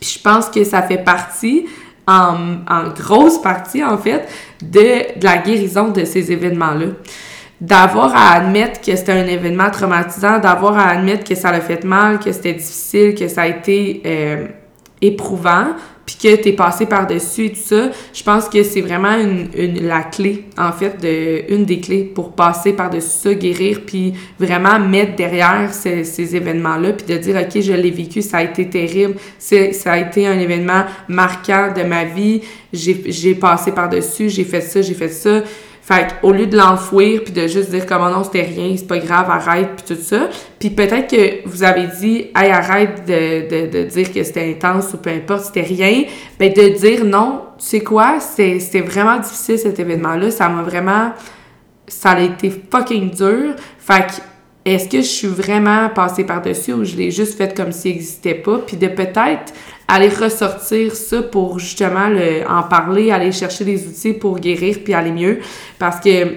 Puis 0.00 0.16
je 0.16 0.22
pense 0.22 0.48
que 0.48 0.64
ça 0.64 0.82
fait 0.82 1.02
partie, 1.02 1.66
en, 2.06 2.34
grosse 2.96 3.40
partie 3.40 3.82
en 3.82 3.98
fait, 3.98 4.28
de, 4.62 5.18
de 5.18 5.24
la 5.24 5.38
guérison 5.38 5.88
de 5.88 6.04
ces 6.04 6.30
événements-là. 6.30 6.86
D'avoir 7.60 8.14
à 8.14 8.34
admettre 8.34 8.80
que 8.80 8.94
c'était 8.94 9.12
un 9.12 9.26
événement 9.26 9.68
traumatisant, 9.70 10.38
d'avoir 10.38 10.78
à 10.78 10.90
admettre 10.90 11.24
que 11.24 11.34
ça 11.34 11.50
l'a 11.50 11.60
fait 11.60 11.82
mal, 11.84 12.20
que 12.20 12.30
c'était 12.30 12.54
difficile, 12.54 13.16
que 13.16 13.26
ça 13.26 13.42
a 13.42 13.46
été 13.48 14.00
euh, 14.06 14.46
éprouvant, 15.02 15.70
puis 16.08 16.16
que 16.16 16.42
tu 16.42 16.48
es 16.48 16.52
passé 16.52 16.86
par-dessus 16.86 17.44
et 17.44 17.52
tout 17.52 17.60
ça, 17.62 17.90
je 18.14 18.22
pense 18.22 18.48
que 18.48 18.62
c'est 18.62 18.80
vraiment 18.80 19.14
une, 19.14 19.86
la 19.86 20.00
clé, 20.00 20.46
en 20.56 20.72
fait, 20.72 20.98
de, 21.02 21.54
une 21.54 21.66
des 21.66 21.80
clés 21.80 22.02
pour 22.02 22.32
passer 22.32 22.72
par-dessus 22.72 23.08
ça, 23.08 23.34
guérir, 23.34 23.82
puis 23.84 24.14
vraiment 24.38 24.78
mettre 24.78 25.16
derrière 25.16 25.74
ces, 25.74 26.04
ces 26.04 26.34
événements-là, 26.34 26.94
puis 26.94 27.14
de 27.14 27.20
dire, 27.20 27.36
OK, 27.36 27.60
je 27.60 27.74
l'ai 27.74 27.90
vécu, 27.90 28.22
ça 28.22 28.38
a 28.38 28.42
été 28.42 28.70
terrible, 28.70 29.16
ça 29.38 29.92
a 29.92 29.98
été 29.98 30.26
un 30.26 30.38
événement 30.38 30.84
marquant 31.08 31.74
de 31.76 31.82
ma 31.82 32.04
vie, 32.04 32.40
j'ai 32.72 33.34
passé 33.34 33.72
par-dessus, 33.72 34.30
j'ai 34.30 34.44
fait 34.44 34.62
ça, 34.62 34.80
j'ai 34.80 34.94
fait 34.94 35.10
ça. 35.10 35.42
Fait 35.88 36.16
au 36.22 36.32
lieu 36.32 36.46
de 36.46 36.54
l'enfouir 36.54 37.22
puis 37.24 37.32
de 37.32 37.46
juste 37.46 37.70
dire 37.70 37.86
comment 37.86 38.10
non, 38.10 38.22
c'était 38.22 38.42
rien, 38.42 38.74
c'est 38.76 38.86
pas 38.86 38.98
grave, 38.98 39.30
arrête 39.30 39.70
puis 39.74 39.94
tout 39.96 40.02
ça. 40.02 40.28
Puis 40.58 40.68
peut-être 40.68 41.08
que 41.08 41.48
vous 41.48 41.62
avez 41.62 41.86
dit 41.98 42.26
hey, 42.36 42.50
arrête 42.50 43.06
de, 43.06 43.48
de, 43.48 43.70
de 43.70 43.84
dire 43.84 44.12
que 44.12 44.22
c'était 44.22 44.50
intense 44.50 44.92
ou 44.92 44.98
peu 44.98 45.08
importe, 45.08 45.46
c'était 45.46 45.62
rien. 45.62 46.04
Ben 46.38 46.52
de 46.52 46.78
dire 46.78 47.06
non, 47.06 47.40
tu 47.58 47.64
sais 47.64 47.80
quoi, 47.80 48.20
c'était 48.20 48.82
vraiment 48.82 49.16
difficile 49.16 49.58
cet 49.58 49.80
événement-là, 49.80 50.30
ça 50.30 50.50
m'a 50.50 50.60
vraiment 50.60 51.12
ça 51.86 52.10
a 52.10 52.20
été 52.20 52.52
fucking 52.70 53.10
dur. 53.10 53.54
Fait 53.78 54.08
que 54.08 54.12
est-ce 54.74 54.88
que 54.88 54.98
je 54.98 55.06
suis 55.06 55.28
vraiment 55.28 55.88
passée 55.90 56.24
par-dessus 56.24 56.72
ou 56.72 56.84
je 56.84 56.96
l'ai 56.96 57.10
juste 57.10 57.36
fait 57.36 57.56
comme 57.56 57.72
s'il 57.72 57.92
n'existait 57.92 58.34
pas? 58.34 58.58
Puis 58.58 58.76
de 58.76 58.88
peut-être 58.88 59.52
aller 59.86 60.08
ressortir 60.08 60.94
ça 60.94 61.22
pour 61.22 61.58
justement 61.58 62.08
le, 62.08 62.48
en 62.48 62.62
parler, 62.62 63.10
aller 63.10 63.32
chercher 63.32 63.64
des 63.64 63.86
outils 63.86 64.12
pour 64.12 64.38
guérir 64.38 64.78
puis 64.84 64.94
aller 64.94 65.12
mieux. 65.12 65.40
Parce 65.78 66.00
que 66.00 66.34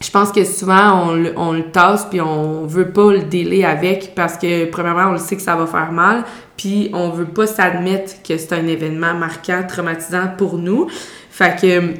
je 0.00 0.10
pense 0.10 0.32
que 0.32 0.44
souvent, 0.44 1.08
on, 1.08 1.24
on 1.36 1.52
le 1.52 1.70
tasse 1.70 2.06
puis 2.10 2.20
on 2.20 2.66
veut 2.66 2.90
pas 2.90 3.12
le 3.12 3.22
délai 3.22 3.64
avec 3.64 4.14
parce 4.14 4.36
que, 4.36 4.66
premièrement, 4.66 5.08
on 5.08 5.12
le 5.12 5.18
sait 5.18 5.36
que 5.36 5.42
ça 5.42 5.56
va 5.56 5.66
faire 5.66 5.92
mal. 5.92 6.24
puis 6.56 6.90
on 6.92 7.10
veut 7.10 7.24
pas 7.24 7.46
s'admettre 7.46 8.22
que 8.22 8.36
c'est 8.36 8.52
un 8.52 8.66
événement 8.66 9.14
marquant, 9.14 9.62
traumatisant 9.66 10.28
pour 10.36 10.58
nous. 10.58 10.88
Fait 11.30 11.58
que 11.60 11.94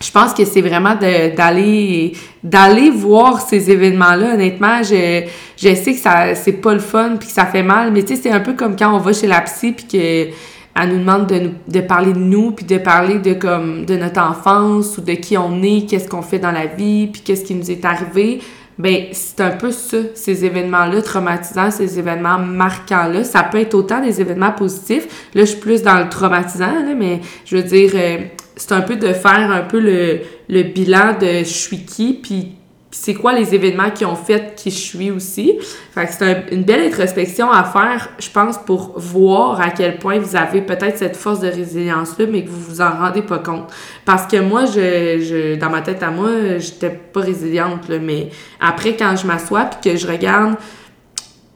je 0.00 0.10
pense 0.10 0.34
que 0.34 0.44
c'est 0.44 0.60
vraiment 0.60 0.94
d'aller 0.94 2.12
d'aller 2.42 2.90
voir 2.90 3.40
ces 3.40 3.70
événements-là. 3.70 4.34
Honnêtement, 4.34 4.82
je, 4.82 5.24
je 5.56 5.74
sais 5.74 5.94
que 5.94 5.98
ça 5.98 6.34
c'est 6.34 6.52
pas 6.52 6.74
le 6.74 6.80
fun 6.80 7.16
puis 7.18 7.28
que 7.28 7.34
ça 7.34 7.46
fait 7.46 7.62
mal, 7.62 7.92
mais 7.92 8.02
tu 8.02 8.14
sais, 8.14 8.22
c'est 8.22 8.30
un 8.30 8.40
peu 8.40 8.52
comme 8.52 8.76
quand 8.76 8.94
on 8.94 8.98
va 8.98 9.12
chez 9.12 9.26
la 9.26 9.40
psy 9.42 9.72
puis 9.72 9.86
que 9.86 10.30
elle 10.78 10.90
nous 10.90 10.98
demande 10.98 11.26
de, 11.26 11.50
de 11.68 11.80
parler 11.80 12.12
de 12.12 12.18
nous 12.18 12.50
puis 12.50 12.66
de 12.66 12.76
parler 12.76 13.18
de 13.18 13.32
comme 13.32 13.86
de 13.86 13.96
notre 13.96 14.20
enfance 14.20 14.98
ou 14.98 15.00
de 15.00 15.12
qui 15.12 15.38
on 15.38 15.62
est, 15.62 15.88
qu'est-ce 15.88 16.08
qu'on 16.08 16.22
fait 16.22 16.38
dans 16.38 16.52
la 16.52 16.66
vie 16.66 17.06
puis 17.06 17.22
qu'est-ce 17.22 17.44
qui 17.44 17.54
nous 17.54 17.70
est 17.70 17.84
arrivé. 17.84 18.40
Ben, 18.78 19.06
c'est 19.12 19.40
un 19.40 19.52
peu 19.52 19.70
ça, 19.70 19.96
ces 20.14 20.44
événements-là 20.44 21.00
traumatisants, 21.00 21.70
ces 21.70 21.98
événements 21.98 22.38
marquants-là. 22.38 23.24
Ça 23.24 23.42
peut 23.42 23.58
être 23.58 23.72
autant 23.72 24.02
des 24.02 24.20
événements 24.20 24.52
positifs. 24.52 25.30
Là, 25.34 25.46
je 25.46 25.52
suis 25.52 25.60
plus 25.60 25.82
dans 25.82 25.98
le 25.98 26.10
traumatisant, 26.10 26.94
mais 26.94 27.22
je 27.46 27.56
veux 27.56 27.62
dire, 27.62 27.92
euh, 27.94 28.18
c'est 28.56 28.72
un 28.72 28.80
peu 28.80 28.96
de 28.96 29.12
faire 29.12 29.50
un 29.50 29.60
peu 29.60 29.78
le, 29.78 30.62
bilan 30.62 31.18
de 31.20 31.38
je 31.38 31.44
suis 31.44 31.84
qui, 31.84 32.14
puis 32.14 32.52
c'est 32.90 33.12
quoi 33.12 33.34
les 33.34 33.54
événements 33.54 33.90
qui 33.90 34.06
ont 34.06 34.16
fait 34.16 34.54
qui 34.56 34.70
je 34.70 34.78
suis 34.78 35.10
aussi. 35.10 35.58
Fait 35.92 36.06
que 36.06 36.12
c'est 36.12 36.46
une 36.50 36.62
belle 36.62 36.86
introspection 36.86 37.50
à 37.50 37.62
faire, 37.64 38.08
je 38.18 38.30
pense, 38.30 38.56
pour 38.56 38.98
voir 38.98 39.60
à 39.60 39.68
quel 39.68 39.98
point 39.98 40.18
vous 40.18 40.34
avez 40.34 40.62
peut-être 40.62 40.96
cette 40.96 41.16
force 41.16 41.40
de 41.40 41.48
résilience-là, 41.48 42.24
mais 42.30 42.44
que 42.44 42.48
vous 42.48 42.60
vous 42.60 42.80
en 42.80 42.90
rendez 42.90 43.20
pas 43.20 43.40
compte. 43.40 43.70
Parce 44.06 44.26
que 44.26 44.40
moi, 44.40 44.64
je, 44.64 45.20
je 45.20 45.56
dans 45.56 45.68
ma 45.68 45.82
tête 45.82 46.02
à 46.02 46.10
moi, 46.10 46.56
j'étais 46.58 46.88
pas 46.88 47.20
résiliente, 47.20 47.88
là, 47.90 47.98
mais 47.98 48.30
après, 48.60 48.96
quand 48.96 49.14
je 49.14 49.26
m'assois 49.26 49.66
puis 49.66 49.90
que 49.90 49.98
je 49.98 50.06
regarde 50.06 50.54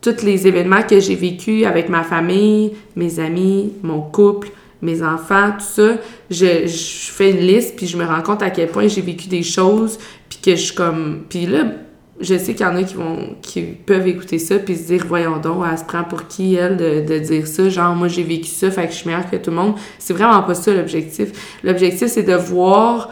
tous 0.02 0.22
les 0.22 0.46
événements 0.46 0.82
que 0.82 1.00
j'ai 1.00 1.14
vécus 1.14 1.64
avec 1.64 1.88
ma 1.88 2.02
famille, 2.02 2.72
mes 2.96 3.18
amis, 3.18 3.72
mon 3.82 4.00
couple, 4.00 4.50
mes 4.82 5.02
enfants, 5.02 5.52
tout 5.52 5.64
ça, 5.64 5.96
je, 6.30 6.66
je 6.66 7.12
fais 7.12 7.30
une 7.30 7.46
liste, 7.46 7.76
puis 7.76 7.86
je 7.86 7.96
me 7.96 8.04
rends 8.04 8.22
compte 8.22 8.42
à 8.42 8.50
quel 8.50 8.68
point 8.68 8.88
j'ai 8.88 9.02
vécu 9.02 9.28
des 9.28 9.42
choses, 9.42 9.98
puis 10.28 10.38
que 10.42 10.50
je 10.52 10.62
suis 10.62 10.74
comme... 10.74 11.24
Puis 11.28 11.46
là, 11.46 11.64
je 12.20 12.36
sais 12.36 12.54
qu'il 12.54 12.66
y 12.66 12.68
en 12.68 12.76
a 12.76 12.82
qui 12.82 12.94
vont 12.94 13.36
qui 13.40 13.62
peuvent 13.62 14.06
écouter 14.06 14.38
ça 14.38 14.58
puis 14.58 14.76
se 14.76 14.86
dire 14.88 15.04
voyons 15.06 15.38
donc 15.38 15.64
elle 15.70 15.78
se 15.78 15.84
prend 15.84 16.04
pour 16.04 16.28
qui 16.28 16.54
elle 16.54 16.76
de, 16.76 17.18
dire 17.18 17.46
ça 17.46 17.68
genre 17.68 17.94
moi 17.94 18.08
j'ai 18.08 18.22
vécu 18.22 18.48
ça 18.48 18.70
fait 18.70 18.86
que 18.86 18.92
je 18.92 18.98
suis 18.98 19.08
meilleure 19.08 19.28
que 19.28 19.36
tout 19.36 19.50
le 19.50 19.56
monde. 19.56 19.74
C'est 19.98 20.12
vraiment 20.12 20.42
pas 20.42 20.54
ça 20.54 20.72
l'objectif. 20.72 21.58
L'objectif 21.64 22.08
c'est 22.08 22.22
de 22.22 22.34
voir 22.34 23.10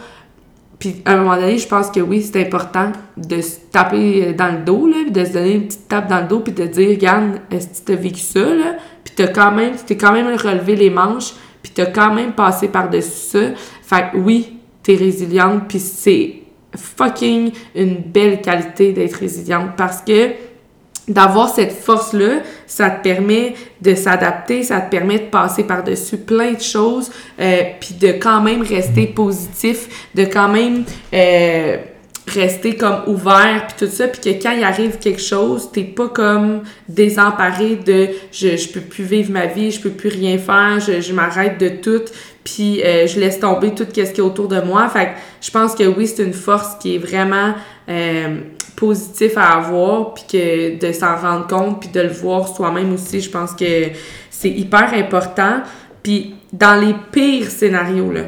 puis 0.78 0.96
à 1.06 1.14
un 1.14 1.16
moment 1.18 1.36
donné 1.36 1.58
je 1.58 1.66
pense 1.66 1.90
que 1.90 2.00
oui 2.00 2.22
c'est 2.22 2.40
important 2.40 2.92
de 3.16 3.40
se 3.40 3.56
taper 3.72 4.34
dans 4.34 4.54
le 4.54 4.64
dos 4.64 4.86
là 4.86 5.08
de 5.10 5.24
se 5.24 5.32
donner 5.32 5.54
une 5.54 5.66
petite 5.66 5.88
tape 5.88 6.08
dans 6.08 6.20
le 6.20 6.28
dos 6.28 6.40
puis 6.40 6.52
de 6.52 6.66
dire 6.66 6.90
regarde 6.90 7.40
est-ce 7.50 7.80
que 7.80 7.86
tu 7.86 7.92
as 7.92 7.96
vécu 7.96 8.20
ça 8.20 8.40
là? 8.40 8.76
Puis 9.04 9.14
t'as 9.16 9.28
quand 9.28 9.52
même 9.52 9.72
t'es 9.86 9.96
quand 9.96 10.12
même 10.12 10.26
relevé 10.36 10.76
les 10.76 10.90
manches 10.90 11.32
puis 11.68 11.84
t'as 11.84 11.90
quand 11.90 12.14
même 12.14 12.32
passé 12.32 12.68
par-dessus 12.68 13.10
ça. 13.10 13.40
Fait 13.82 14.10
que 14.10 14.16
oui, 14.16 14.56
t'es 14.82 14.94
résiliente, 14.94 15.68
puis 15.68 15.78
c'est 15.78 16.34
fucking 16.74 17.52
une 17.74 17.96
belle 17.96 18.40
qualité 18.40 18.92
d'être 18.92 19.16
résiliente 19.16 19.70
parce 19.76 20.00
que 20.02 20.30
d'avoir 21.08 21.48
cette 21.48 21.72
force-là, 21.72 22.40
ça 22.66 22.90
te 22.90 23.02
permet 23.02 23.54
de 23.80 23.94
s'adapter, 23.94 24.62
ça 24.62 24.80
te 24.80 24.90
permet 24.90 25.18
de 25.18 25.24
passer 25.24 25.64
par-dessus 25.64 26.18
plein 26.18 26.52
de 26.52 26.60
choses, 26.60 27.10
euh, 27.40 27.62
puis 27.80 27.94
de 27.94 28.12
quand 28.12 28.42
même 28.42 28.62
rester 28.62 29.06
positif, 29.06 30.08
de 30.14 30.24
quand 30.24 30.48
même... 30.48 30.84
Euh, 31.14 31.78
rester 32.28 32.76
comme 32.76 33.02
ouvert 33.06 33.66
puis 33.68 33.86
tout 33.86 33.92
ça 33.92 34.08
puis 34.08 34.20
que 34.20 34.42
quand 34.42 34.52
il 34.52 34.64
arrive 34.64 34.98
quelque 34.98 35.20
chose 35.20 35.70
t'es 35.72 35.84
pas 35.84 36.08
comme 36.08 36.62
désemparé 36.88 37.76
de 37.76 38.08
je, 38.32 38.56
je 38.56 38.68
peux 38.68 38.80
plus 38.80 39.04
vivre 39.04 39.32
ma 39.32 39.46
vie 39.46 39.70
je 39.70 39.80
peux 39.80 39.90
plus 39.90 40.08
rien 40.08 40.38
faire 40.38 40.80
je, 40.80 41.00
je 41.00 41.12
m'arrête 41.12 41.58
de 41.58 41.68
tout 41.68 42.04
puis 42.48 42.82
euh, 42.82 43.06
je 43.06 43.20
laisse 43.20 43.40
tomber 43.40 43.74
tout 43.74 43.84
ce 43.84 43.92
qui 43.92 44.00
est 44.00 44.20
autour 44.20 44.48
de 44.48 44.60
moi. 44.60 44.88
Fait 44.88 45.06
que 45.06 45.10
je 45.40 45.50
pense 45.50 45.74
que 45.74 45.84
oui 45.84 46.06
c'est 46.06 46.22
une 46.22 46.32
force 46.32 46.76
qui 46.80 46.94
est 46.94 46.98
vraiment 46.98 47.54
euh, 47.88 48.36
à 49.36 49.56
avoir 49.56 50.14
puis 50.14 50.24
que 50.30 50.78
de 50.78 50.92
s'en 50.92 51.16
rendre 51.16 51.46
compte 51.48 51.80
puis 51.80 51.88
de 51.90 52.00
le 52.00 52.08
voir 52.08 52.48
soi-même 52.48 52.94
aussi 52.94 53.20
je 53.20 53.28
pense 53.28 53.52
que 53.52 53.88
c'est 54.30 54.50
hyper 54.50 54.94
important. 54.94 55.62
Puis 56.02 56.34
dans 56.52 56.80
les 56.80 56.94
pires 57.12 57.50
scénarios 57.50 58.12
là 58.12 58.22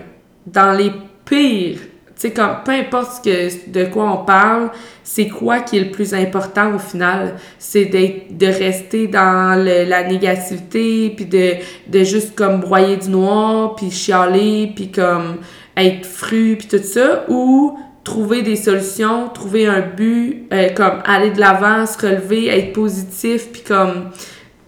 dans 0.47 0.73
les 0.73 0.93
pires 1.25 1.79
sais, 2.21 2.33
comme, 2.33 2.57
peu 2.65 2.73
importe 2.73 3.25
que, 3.25 3.71
de 3.71 3.87
quoi 3.87 4.13
on 4.13 4.25
parle, 4.25 4.71
c'est 5.03 5.29
quoi 5.29 5.61
qui 5.61 5.79
est 5.79 5.85
le 5.85 5.91
plus 5.91 6.13
important 6.13 6.75
au 6.75 6.79
final? 6.79 7.37
C'est 7.59 7.87
de 7.87 8.47
rester 8.47 9.07
dans 9.07 9.59
la 9.59 10.07
négativité, 10.07 11.15
puis 11.17 11.25
de, 11.25 11.55
de 11.87 12.05
juste 12.05 12.35
comme 12.35 12.61
broyer 12.61 12.97
du 12.99 13.09
noir, 13.09 13.75
puis 13.75 13.91
chialer, 13.91 14.73
puis 14.75 14.91
comme 14.91 15.39
être 15.77 16.05
fru, 16.05 16.57
puis 16.59 16.69
tout 16.69 16.85
ça, 16.85 17.25
ou 17.29 17.79
trouver 18.05 18.43
des 18.43 18.57
solutions, 18.57 19.29
trouver 19.29 19.67
un 19.67 19.81
but, 19.81 20.47
euh, 20.53 20.69
comme 20.75 21.03
aller 21.05 21.31
de 21.31 21.41
l'avant, 21.41 21.87
se 21.87 21.99
relever, 21.99 22.49
être 22.49 22.73
positif, 22.73 23.49
puis 23.51 23.63
comme 23.63 24.11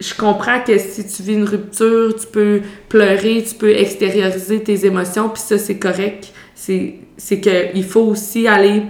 je 0.01 0.15
comprends 0.15 0.61
que 0.67 0.79
si 0.79 1.07
tu 1.07 1.23
vis 1.23 1.35
une 1.35 1.45
rupture, 1.45 2.15
tu 2.19 2.27
peux 2.27 2.63
pleurer, 2.89 3.45
tu 3.47 3.55
peux 3.55 3.71
extérioriser 3.71 4.63
tes 4.63 4.87
émotions, 4.87 5.29
puis 5.29 5.43
ça, 5.43 5.59
c'est 5.59 5.79
correct 5.79 6.33
c'est 6.63 6.95
qu'il 7.37 7.85
faut 7.85 8.03
aussi 8.03 8.47
aller 8.49 8.83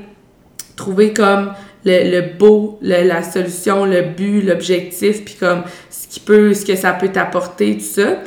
trouver 0.77 1.13
comme 1.13 1.53
le, 1.85 2.11
le 2.11 2.39
beau, 2.39 2.79
la 2.83 3.23
solution, 3.23 3.85
le 3.85 4.03
but, 4.03 4.43
l'objectif, 4.43 5.25
puis 5.25 5.35
comme 5.35 5.63
ce 5.91 6.07
qui 6.09 6.21
peut, 6.21 6.55
ce 6.55 6.65
que 6.65 6.77
ça 6.77 6.93
peut 6.93 7.09
t'apporter, 7.09 7.77
tout 7.77 7.85
ça. 7.85 8.19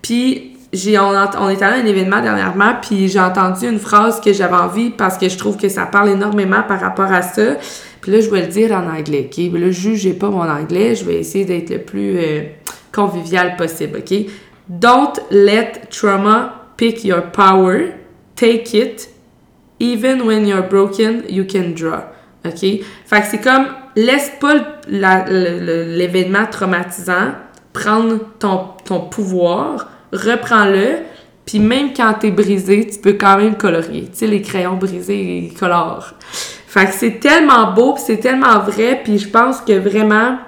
Puis 0.00 0.52
j'ai 0.72 0.98
on, 0.98 1.10
on 1.10 1.48
est 1.48 1.62
allé 1.62 1.80
à 1.80 1.82
un 1.82 1.86
événement 1.86 2.22
dernièrement, 2.22 2.74
puis 2.80 3.08
j'ai 3.08 3.20
entendu 3.20 3.68
une 3.68 3.78
phrase 3.78 4.20
que 4.20 4.32
j'avais 4.32 4.54
envie 4.56 4.90
parce 4.90 5.18
que 5.18 5.28
je 5.28 5.36
trouve 5.36 5.56
que 5.56 5.68
ça 5.68 5.84
parle 5.84 6.10
énormément 6.10 6.62
par 6.66 6.80
rapport 6.80 7.12
à 7.12 7.22
ça. 7.22 7.56
Puis 8.00 8.10
là, 8.10 8.20
je 8.20 8.30
vais 8.30 8.40
le 8.40 8.48
dire 8.48 8.72
en 8.72 8.88
anglais, 8.88 9.28
OK? 9.30 9.52
Là, 9.52 9.70
jugez 9.70 10.14
pas 10.14 10.28
mon 10.28 10.48
anglais, 10.48 10.94
je 10.94 11.04
vais 11.04 11.16
essayer 11.16 11.44
d'être 11.44 11.70
le 11.70 11.78
plus 11.78 12.16
euh, 12.16 12.42
convivial 12.90 13.56
possible, 13.56 13.98
OK? 13.98 14.26
Don't 14.68 15.12
let 15.30 15.88
trauma 15.90 16.70
pick 16.76 17.04
your 17.04 17.30
power 17.30 17.92
take 18.34 18.76
it, 18.76 19.08
even 19.82 20.22
when 20.26 20.46
you're 20.46 20.62
broken, 20.62 21.24
you 21.28 21.44
can 21.44 21.74
draw. 21.74 22.04
OK? 22.46 22.60
Fait 22.60 23.20
que 23.20 23.26
c'est 23.30 23.40
comme, 23.40 23.66
laisse 23.96 24.32
pas 24.40 24.54
l'événement 24.88 26.46
traumatisant 26.50 27.32
prendre 27.72 28.18
ton, 28.38 29.00
pouvoir, 29.10 29.88
reprends-le, 30.12 30.98
puis 31.44 31.58
même 31.58 31.92
quand 31.94 32.14
t'es 32.20 32.30
brisé, 32.30 32.86
tu 32.86 33.00
peux 33.00 33.14
quand 33.14 33.38
même 33.38 33.56
colorier. 33.56 34.04
Tu 34.04 34.18
sais, 34.18 34.26
les 34.26 34.42
crayons 34.42 34.76
brisés, 34.76 35.48
ils 35.50 35.54
colorent. 35.54 36.14
Fait 36.66 36.86
que 36.86 36.92
c'est 36.92 37.18
tellement 37.18 37.72
beau, 37.72 37.96
c'est 37.98 38.18
tellement 38.18 38.60
vrai, 38.60 39.00
puis 39.02 39.18
je 39.18 39.28
pense 39.28 39.60
que 39.60 39.72
vraiment, 39.72 40.38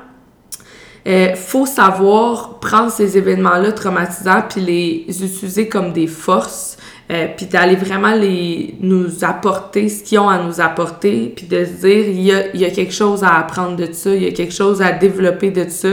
euh, 1.07 1.35
faut 1.35 1.67
savoir 1.67 2.61
prendre 2.61 2.91
ces 2.91 3.19
événements-là 3.19 3.73
traumatisants 3.73 4.43
puis 4.49 4.61
les 4.61 5.25
utiliser 5.25 5.69
comme 5.69 5.93
des 5.93 6.07
forces 6.07 6.79
euh, 7.11 7.27
puis 7.37 7.47
d'aller 7.47 7.77
vraiment 7.77 8.15
les 8.15 8.75
nous 8.81 9.25
apporter 9.25 9.89
ce 9.89 10.03
qu'ils 10.03 10.19
ont 10.19 10.29
à 10.29 10.43
nous 10.43 10.61
apporter, 10.61 11.33
puis 11.35 11.47
de 11.47 11.65
se 11.65 11.87
dire 11.87 12.09
il 12.09 12.23
y 12.23 12.33
a, 12.33 12.55
il 12.55 12.61
y 12.61 12.65
a 12.65 12.71
quelque 12.71 12.93
chose 12.93 13.23
à 13.23 13.39
apprendre 13.39 13.77
de 13.77 13.93
ça, 13.93 14.15
il 14.15 14.23
y 14.23 14.27
a 14.27 14.33
quelque 14.33 14.55
chose 14.55 14.81
à 14.83 14.93
développer 14.93 15.51
de 15.51 15.69
ça. 15.69 15.89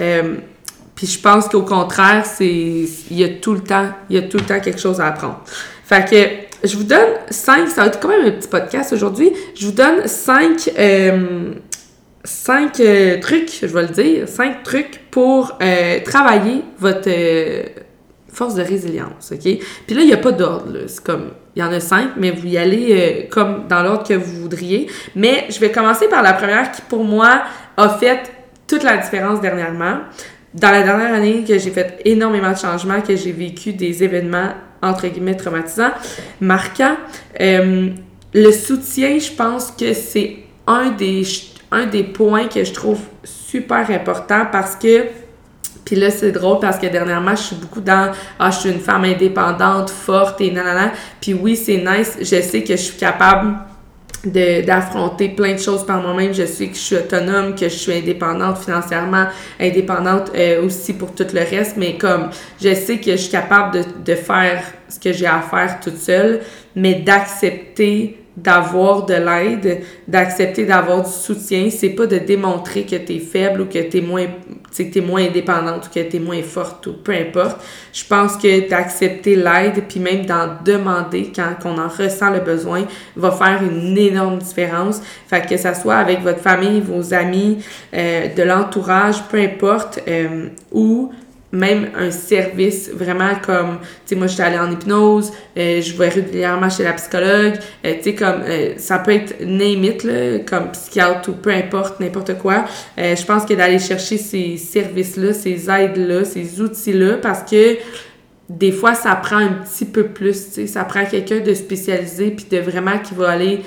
Euh, 0.00 0.34
puis 0.94 1.06
je 1.06 1.20
pense 1.20 1.48
qu'au 1.48 1.62
contraire, 1.62 2.24
c'est 2.26 2.46
il 2.46 3.16
y 3.16 3.24
a 3.24 3.28
tout 3.28 3.54
le 3.54 3.60
temps, 3.60 3.88
il 4.10 4.16
y 4.16 4.18
a 4.18 4.22
tout 4.22 4.38
le 4.38 4.44
temps 4.44 4.60
quelque 4.60 4.80
chose 4.80 5.00
à 5.00 5.06
apprendre. 5.06 5.42
Fait 5.84 6.04
que 6.08 6.68
je 6.68 6.76
vous 6.76 6.84
donne 6.84 7.08
cinq, 7.30 7.68
ça 7.68 7.82
va 7.82 7.86
être 7.88 8.00
quand 8.00 8.08
même 8.08 8.26
un 8.26 8.30
petit 8.32 8.48
podcast 8.48 8.92
aujourd'hui. 8.92 9.32
Je 9.54 9.66
vous 9.66 9.72
donne 9.72 10.06
cinq 10.06 10.70
euh, 10.78 11.52
cinq 12.24 12.80
euh, 12.80 13.20
trucs, 13.20 13.58
je 13.62 13.66
vais 13.66 13.82
le 13.82 13.88
dire, 13.88 14.28
cinq 14.28 14.62
trucs 14.62 15.00
pour 15.10 15.56
euh, 15.62 16.00
travailler 16.04 16.62
votre 16.78 17.08
force 18.32 18.54
de 18.54 18.62
résilience, 18.62 19.32
OK? 19.32 19.58
Puis 19.86 19.96
là, 19.96 20.02
il 20.02 20.06
n'y 20.06 20.12
a 20.12 20.18
pas 20.18 20.32
d'ordre, 20.32 20.78
c'est 20.86 21.02
comme, 21.02 21.30
il 21.56 21.60
y 21.60 21.62
en 21.62 21.72
a 21.72 21.80
cinq, 21.80 22.10
mais 22.16 22.30
vous 22.30 22.46
y 22.46 22.56
allez 22.58 22.88
euh, 22.90 23.28
comme 23.30 23.66
dans 23.68 23.82
l'ordre 23.82 24.06
que 24.06 24.14
vous 24.14 24.42
voudriez. 24.42 24.88
Mais 25.16 25.46
je 25.50 25.58
vais 25.58 25.72
commencer 25.72 26.08
par 26.08 26.22
la 26.22 26.34
première 26.34 26.70
qui, 26.70 26.82
pour 26.82 27.04
moi, 27.04 27.42
a 27.76 27.88
fait 27.88 28.30
toute 28.66 28.82
la 28.82 28.98
différence 28.98 29.40
dernièrement. 29.40 29.98
Dans 30.54 30.70
la 30.70 30.82
dernière 30.82 31.12
année, 31.12 31.44
que 31.46 31.58
j'ai 31.58 31.70
fait 31.70 32.00
énormément 32.04 32.52
de 32.52 32.56
changements, 32.56 33.00
que 33.00 33.16
j'ai 33.16 33.32
vécu 33.32 33.72
des 33.72 34.02
événements, 34.04 34.50
entre 34.82 35.08
guillemets, 35.08 35.36
traumatisants, 35.36 35.92
marquants. 36.40 36.96
Euh, 37.40 37.88
le 38.34 38.52
soutien, 38.52 39.18
je 39.18 39.32
pense 39.32 39.72
que 39.72 39.92
c'est 39.94 40.36
un 40.66 40.90
des, 40.90 41.22
un 41.70 41.86
des 41.86 42.04
points 42.04 42.46
que 42.46 42.62
je 42.62 42.72
trouve 42.72 43.00
super 43.24 43.90
important 43.90 44.46
parce 44.50 44.76
que 44.76 45.06
puis 45.88 45.96
là, 45.96 46.10
c'est 46.10 46.32
drôle 46.32 46.58
parce 46.60 46.76
que 46.76 46.86
dernièrement, 46.86 47.34
je 47.34 47.44
suis 47.44 47.56
beaucoup 47.56 47.80
dans 47.80 48.12
Ah, 48.38 48.50
je 48.50 48.58
suis 48.58 48.68
une 48.68 48.78
femme 48.78 49.04
indépendante, 49.04 49.88
forte 49.88 50.38
et 50.42 50.50
nanana. 50.50 50.92
Puis 51.18 51.32
oui, 51.32 51.56
c'est 51.56 51.78
nice. 51.78 52.18
Je 52.20 52.42
sais 52.42 52.62
que 52.62 52.76
je 52.76 52.82
suis 52.82 52.98
capable 52.98 53.56
d'affronter 54.22 55.30
plein 55.30 55.54
de 55.54 55.58
choses 55.58 55.86
par 55.86 56.02
moi-même. 56.02 56.34
Je 56.34 56.44
sais 56.44 56.66
que 56.66 56.74
je 56.74 56.80
suis 56.80 56.96
autonome, 56.96 57.54
que 57.54 57.70
je 57.70 57.74
suis 57.74 57.94
indépendante 57.94 58.58
financièrement, 58.58 59.28
indépendante 59.58 60.30
euh, 60.34 60.62
aussi 60.62 60.92
pour 60.92 61.14
tout 61.14 61.26
le 61.32 61.40
reste, 61.40 61.78
mais 61.78 61.96
comme 61.96 62.28
je 62.62 62.74
sais 62.74 62.98
que 62.98 63.12
je 63.12 63.16
suis 63.16 63.30
capable 63.30 63.78
de, 63.78 63.84
de 64.04 64.14
faire 64.14 64.62
ce 64.90 65.00
que 65.00 65.14
j'ai 65.14 65.24
à 65.24 65.40
faire 65.40 65.80
toute 65.80 65.96
seule, 65.96 66.40
mais 66.76 66.96
d'accepter 66.96 68.18
d'avoir 68.42 69.04
de 69.06 69.14
l'aide, 69.14 69.82
d'accepter 70.06 70.64
d'avoir 70.64 71.02
du 71.02 71.10
soutien, 71.10 71.68
c'est 71.70 71.90
pas 71.90 72.06
de 72.06 72.18
démontrer 72.18 72.84
que 72.84 72.96
tu 72.96 73.14
es 73.14 73.18
faible 73.18 73.62
ou 73.62 73.66
que 73.66 73.78
tu 73.78 73.98
es 73.98 74.00
moins 74.00 74.26
que 74.76 75.00
moins 75.00 75.24
indépendante 75.24 75.86
ou 75.86 75.94
que 75.94 76.08
tu 76.08 76.16
es 76.16 76.20
moins 76.20 76.42
forte 76.42 76.86
ou 76.86 76.92
peu 76.92 77.12
importe. 77.12 77.56
Je 77.92 78.04
pense 78.04 78.36
que 78.36 78.68
d'accepter 78.68 79.34
l'aide 79.34 79.84
puis 79.88 79.98
même 79.98 80.24
d'en 80.24 80.56
demander 80.64 81.32
quand 81.34 81.54
on 81.64 81.78
en 81.78 81.88
ressent 81.88 82.30
le 82.30 82.40
besoin 82.40 82.84
va 83.16 83.30
faire 83.32 83.60
une 83.62 83.96
énorme 83.98 84.38
différence. 84.38 85.02
Fait 85.26 85.44
que 85.46 85.56
ça 85.56 85.74
soit 85.74 85.96
avec 85.96 86.20
votre 86.20 86.40
famille, 86.40 86.80
vos 86.80 87.12
amis, 87.12 87.58
euh, 87.94 88.28
de 88.32 88.42
l'entourage, 88.42 89.22
peu 89.30 89.38
importe, 89.38 90.00
euh, 90.06 90.48
ou 90.70 91.10
même 91.50 91.88
un 91.96 92.10
service 92.10 92.90
vraiment 92.92 93.34
comme, 93.44 93.78
tu 93.80 93.86
sais, 94.06 94.16
moi, 94.16 94.26
j'étais 94.26 94.42
allée 94.42 94.58
en 94.58 94.70
hypnose, 94.70 95.32
euh, 95.56 95.80
je 95.80 95.96
vais 95.96 96.08
régulièrement 96.08 96.68
chez 96.68 96.84
la 96.84 96.92
psychologue, 96.92 97.54
euh, 97.84 97.94
tu 97.96 98.02
sais, 98.02 98.14
comme, 98.14 98.42
euh, 98.46 98.74
ça 98.76 98.98
peut 98.98 99.12
être 99.12 99.40
name 99.40 99.84
it, 99.84 100.04
là, 100.04 100.40
comme 100.40 100.70
psychiatre 100.72 101.30
ou 101.30 101.32
peu 101.32 101.50
importe, 101.50 102.00
n'importe 102.00 102.36
quoi. 102.38 102.64
je 102.98 103.24
pense 103.24 103.46
que 103.46 103.54
d'aller 103.54 103.78
chercher 103.78 104.18
ces 104.18 104.58
services-là, 104.58 105.32
ces 105.32 105.70
aides-là, 105.70 106.24
ces 106.24 106.60
outils-là, 106.60 107.14
parce 107.22 107.50
que 107.50 107.78
des 108.50 108.72
fois, 108.72 108.94
ça 108.94 109.14
prend 109.16 109.36
un 109.36 109.62
petit 109.64 109.86
peu 109.86 110.04
plus, 110.04 110.48
tu 110.48 110.52
sais, 110.52 110.66
ça 110.66 110.84
prend 110.84 111.04
quelqu'un 111.06 111.40
de 111.40 111.54
spécialisé, 111.54 112.30
puis 112.30 112.46
de 112.50 112.58
vraiment 112.58 112.98
qui 112.98 113.14
va 113.14 113.30
aller 113.30 113.60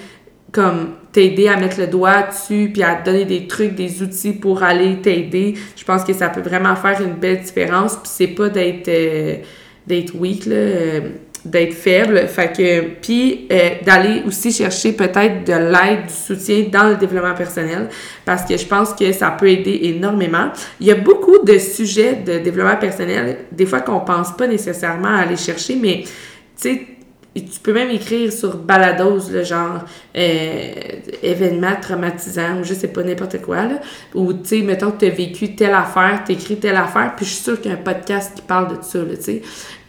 comme 0.51 0.93
t'aider 1.11 1.47
à 1.47 1.57
mettre 1.57 1.79
le 1.79 1.87
doigt 1.87 2.23
dessus 2.23 2.69
puis 2.71 2.83
à 2.83 2.95
te 2.95 3.05
donner 3.05 3.25
des 3.25 3.47
trucs, 3.47 3.75
des 3.75 4.01
outils 4.01 4.33
pour 4.33 4.63
aller 4.63 4.97
t'aider. 5.01 5.55
Je 5.75 5.83
pense 5.83 6.03
que 6.03 6.13
ça 6.13 6.29
peut 6.29 6.41
vraiment 6.41 6.75
faire 6.75 7.01
une 7.01 7.13
belle 7.13 7.41
différence 7.41 7.95
puis 7.95 8.11
c'est 8.11 8.27
pas 8.27 8.49
d'être 8.49 8.87
euh, 8.87 9.35
d'être 9.85 10.15
weak 10.15 10.45
là, 10.45 10.55
euh, 10.55 11.01
d'être 11.43 11.73
faible, 11.73 12.27
fait 12.27 12.55
que 12.55 12.81
puis 13.01 13.47
euh, 13.51 13.69
d'aller 13.83 14.21
aussi 14.27 14.51
chercher 14.51 14.93
peut-être 14.93 15.43
de 15.43 15.53
l'aide, 15.53 16.05
du 16.07 16.13
soutien 16.13 16.65
dans 16.71 16.89
le 16.89 16.95
développement 16.95 17.33
personnel 17.33 17.89
parce 18.23 18.43
que 18.43 18.55
je 18.55 18.65
pense 18.65 18.93
que 18.93 19.11
ça 19.11 19.31
peut 19.31 19.49
aider 19.49 19.79
énormément. 19.83 20.51
Il 20.79 20.85
y 20.85 20.91
a 20.91 20.95
beaucoup 20.95 21.39
de 21.43 21.57
sujets 21.57 22.13
de 22.13 22.37
développement 22.37 22.77
personnel 22.77 23.39
des 23.51 23.65
fois 23.65 23.81
qu'on 23.81 24.01
pense 24.01 24.35
pas 24.37 24.45
nécessairement 24.45 25.15
à 25.15 25.21
aller 25.21 25.37
chercher 25.37 25.75
mais 25.75 26.03
tu 26.03 26.09
sais 26.55 26.81
tu 27.35 27.59
peux 27.63 27.71
même 27.71 27.89
écrire 27.89 28.31
sur 28.31 28.57
balados, 28.57 29.29
le 29.31 29.43
genre 29.43 29.85
euh, 30.17 30.73
événement 31.23 31.75
traumatisant 31.81 32.59
ou 32.59 32.63
je 32.63 32.73
sais 32.73 32.89
pas, 32.89 33.03
n'importe 33.03 33.41
quoi. 33.41 33.63
Là, 33.65 33.79
ou 34.13 34.33
tu 34.33 34.39
sais, 34.43 34.61
mettons 34.61 34.91
que 34.91 34.99
tu 34.99 35.05
as 35.05 35.15
vécu 35.15 35.55
telle 35.55 35.73
affaire, 35.73 36.23
tu 36.27 36.35
telle 36.35 36.75
affaire, 36.75 37.13
puis 37.15 37.25
je 37.25 37.31
suis 37.31 37.43
sûre 37.43 37.61
qu'il 37.61 37.71
y 37.71 37.73
a 37.73 37.77
un 37.77 37.81
podcast 37.81 38.33
qui 38.35 38.41
parle 38.41 38.77
de 38.77 38.83
ça, 38.83 38.99
tu 39.05 39.21
sais. 39.21 39.41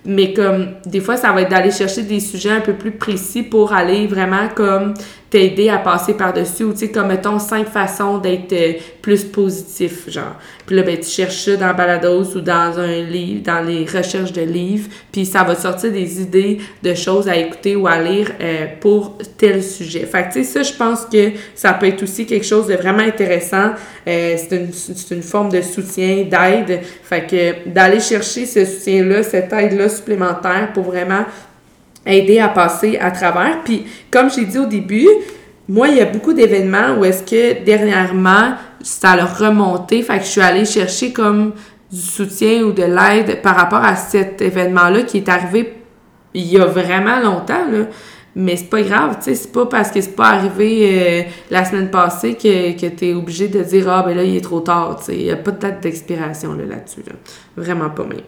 Mais 0.05 0.33
comme 0.33 0.69
des 0.85 1.01
fois, 1.01 1.17
ça 1.17 1.33
va 1.33 1.43
être 1.43 1.51
d'aller 1.51 1.71
chercher 1.71 2.03
des 2.03 2.21
sujets 2.21 2.51
un 2.51 2.61
peu 2.61 2.73
plus 2.73 2.91
précis 2.91 3.43
pour 3.43 3.73
aller 3.73 4.07
vraiment 4.07 4.49
comme 4.55 4.95
t'aider 5.33 5.71
à 5.71 5.79
passer 5.79 6.13
par-dessus 6.13 6.65
ou 6.65 6.73
tu 6.73 6.81
sais 6.81 6.91
comme 6.91 7.09
mettons 7.09 7.39
cinq 7.39 7.67
façons 7.67 8.19
d'être 8.19 8.53
euh, 8.53 8.75
plus 9.01 9.25
positif 9.25 10.11
genre. 10.11 10.37
Puis 10.67 10.77
là 10.77 10.83
ben 10.83 10.99
tu 10.99 11.09
cherches 11.09 11.47
ça 11.47 11.57
dans 11.57 11.73
Balados 11.73 12.37
ou 12.37 12.41
dans 12.43 12.79
un 12.79 13.01
livre 13.01 13.43
dans 13.43 13.67
les 13.67 13.87
recherches 13.87 14.35
de 14.35 14.43
livres 14.43 14.91
puis 15.11 15.25
ça 15.25 15.43
va 15.43 15.55
sortir 15.55 15.91
des 15.91 16.21
idées 16.21 16.59
de 16.83 16.93
choses 16.93 17.31
à 17.31 17.37
écouter 17.39 17.77
ou 17.77 17.87
à 17.87 17.99
lire 18.03 18.31
euh, 18.43 18.67
pour 18.79 19.17
tel 19.39 19.63
sujet. 19.63 20.01
Fait 20.01 20.25
que 20.25 20.35
tu 20.35 20.45
sais 20.45 20.63
ça 20.63 20.63
je 20.63 20.77
pense 20.77 21.07
que 21.07 21.31
ça 21.55 21.73
peut 21.73 21.87
être 21.87 22.03
aussi 22.03 22.27
quelque 22.27 22.45
chose 22.45 22.67
de 22.67 22.75
vraiment 22.75 22.99
intéressant. 22.99 23.71
Euh, 24.07 24.37
c'est 24.37 24.55
une, 24.55 25.17
une 25.17 25.23
forme 25.23 25.51
de 25.51 25.63
soutien 25.63 26.27
d'aide. 26.31 26.81
Fait 27.05 27.27
que 27.27 27.69
d'aller 27.71 28.01
chercher 28.01 28.45
ce 28.45 28.67
soutien 28.67 29.03
là 29.05 29.23
cette 29.23 29.51
aide 29.55 29.79
là 29.93 29.97
supplémentaire 29.97 30.73
pour 30.73 30.85
vraiment 30.85 31.25
aider 32.07 32.41
à 32.41 32.49
passer 32.49 32.99
à 32.99 33.11
travers. 33.11 33.63
Puis, 33.65 33.87
comme 34.11 34.31
j'ai 34.31 34.45
dit 34.45 34.59
au 34.59 34.67
début, 34.67 35.09
moi, 35.69 35.89
il 35.89 35.97
y 35.97 36.01
a 36.01 36.07
beaucoup 36.07 36.33
d'événements 36.33 36.97
où 36.99 37.05
est-ce 37.05 37.23
que 37.23 37.65
dernièrement, 37.65 38.55
ça 38.83 39.13
a 39.13 39.25
remonté, 39.25 40.03
fait 40.03 40.19
que 40.19 40.25
je 40.25 40.29
suis 40.29 40.41
allée 40.41 40.65
chercher 40.65 41.13
comme 41.13 41.53
du 41.91 42.01
soutien 42.01 42.63
ou 42.63 42.73
de 42.73 42.83
l'aide 42.83 43.43
par 43.43 43.57
rapport 43.57 43.85
à 43.85 43.97
cet 43.97 44.43
événement-là 44.43 45.03
qui 45.03 45.19
est 45.19 45.29
arrivé 45.29 45.75
il 46.35 46.47
y 46.47 46.59
a 46.59 46.65
vraiment 46.65 47.21
longtemps. 47.21 47.65
Mais 48.35 48.57
c'est 48.57 48.71
pas 48.71 48.81
grave, 48.81 49.17
tu 49.19 49.25
sais, 49.25 49.35
c'est 49.35 49.53
pas 49.53 49.67
parce 49.67 49.91
que 49.91 50.01
c'est 50.01 50.17
pas 50.17 50.29
arrivé 50.29 50.89
euh, 50.91 51.23
la 51.51 51.67
semaine 51.67 51.91
passée 51.91 52.35
que, 52.35 52.73
que 52.81 52.87
tu 52.87 53.09
es 53.09 53.13
obligé 53.13 53.49
de 53.49 53.63
dire 53.63 53.91
Ah, 53.91 54.03
ben 54.07 54.17
là, 54.17 54.23
il 54.23 54.35
est 54.35 54.41
trop 54.41 54.61
tard, 54.61 54.97
tu 54.99 55.05
sais. 55.07 55.17
Il 55.19 55.25
n'y 55.25 55.31
a 55.31 55.37
pas 55.37 55.51
de 55.51 55.59
date 55.59 55.83
d'expiration 55.83 56.55
là, 56.55 56.65
là-dessus, 56.65 57.01
là. 57.07 57.13
Vraiment 57.59 57.91
pas 57.91 58.05
mal. 58.05 58.23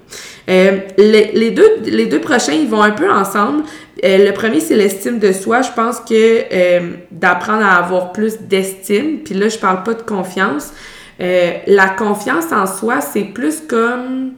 Euh, 0.51 0.81
les, 0.99 1.33
les, 1.33 1.51
deux, 1.53 1.81
les 1.87 2.05
deux 2.05 2.21
prochains, 2.21 2.53
ils 2.53 2.69
vont 2.69 2.83
un 2.83 2.91
peu 2.91 3.11
ensemble. 3.11 3.63
Euh, 4.05 4.27
le 4.27 4.33
premier, 4.33 4.61
c'est 4.61 4.77
l'estime 4.77 5.19
de 5.19 5.33
soi. 5.33 5.63
Je 5.63 5.73
pense 5.73 6.01
que 6.01 6.93
d'apprendre 7.11 7.65
à 7.65 7.77
avoir 7.77 8.13
plus 8.13 8.41
d'estime, 8.41 9.21
puis 9.25 9.35
là, 9.35 9.49
je 9.49 9.57
parle 9.57 9.85
pas 9.85 9.95
de 9.95 10.03
confiance. 10.03 10.75
la 11.19 11.89
confiance 11.97 12.53
en 12.53 12.67
soi, 12.67 13.01
c'est 13.01 13.25
plus 13.25 13.63
comme 13.67 14.33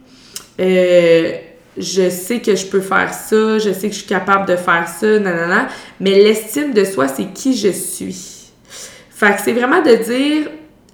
je 1.77 2.09
sais 2.09 2.41
que 2.41 2.55
je 2.55 2.65
peux 2.65 2.81
faire 2.81 3.13
ça, 3.13 3.57
je 3.59 3.71
sais 3.71 3.87
que 3.87 3.93
je 3.93 3.99
suis 3.99 4.07
capable 4.07 4.47
de 4.47 4.55
faire 4.55 4.87
ça, 4.87 5.19
nanana. 5.19 5.67
Mais 5.99 6.15
l'estime 6.15 6.73
de 6.73 6.83
soi, 6.83 7.07
c'est 7.07 7.33
qui 7.33 7.55
je 7.55 7.69
suis. 7.69 8.51
Fait 9.09 9.35
que 9.35 9.41
c'est 9.41 9.53
vraiment 9.53 9.81
de 9.81 9.95
dire, 9.95 10.49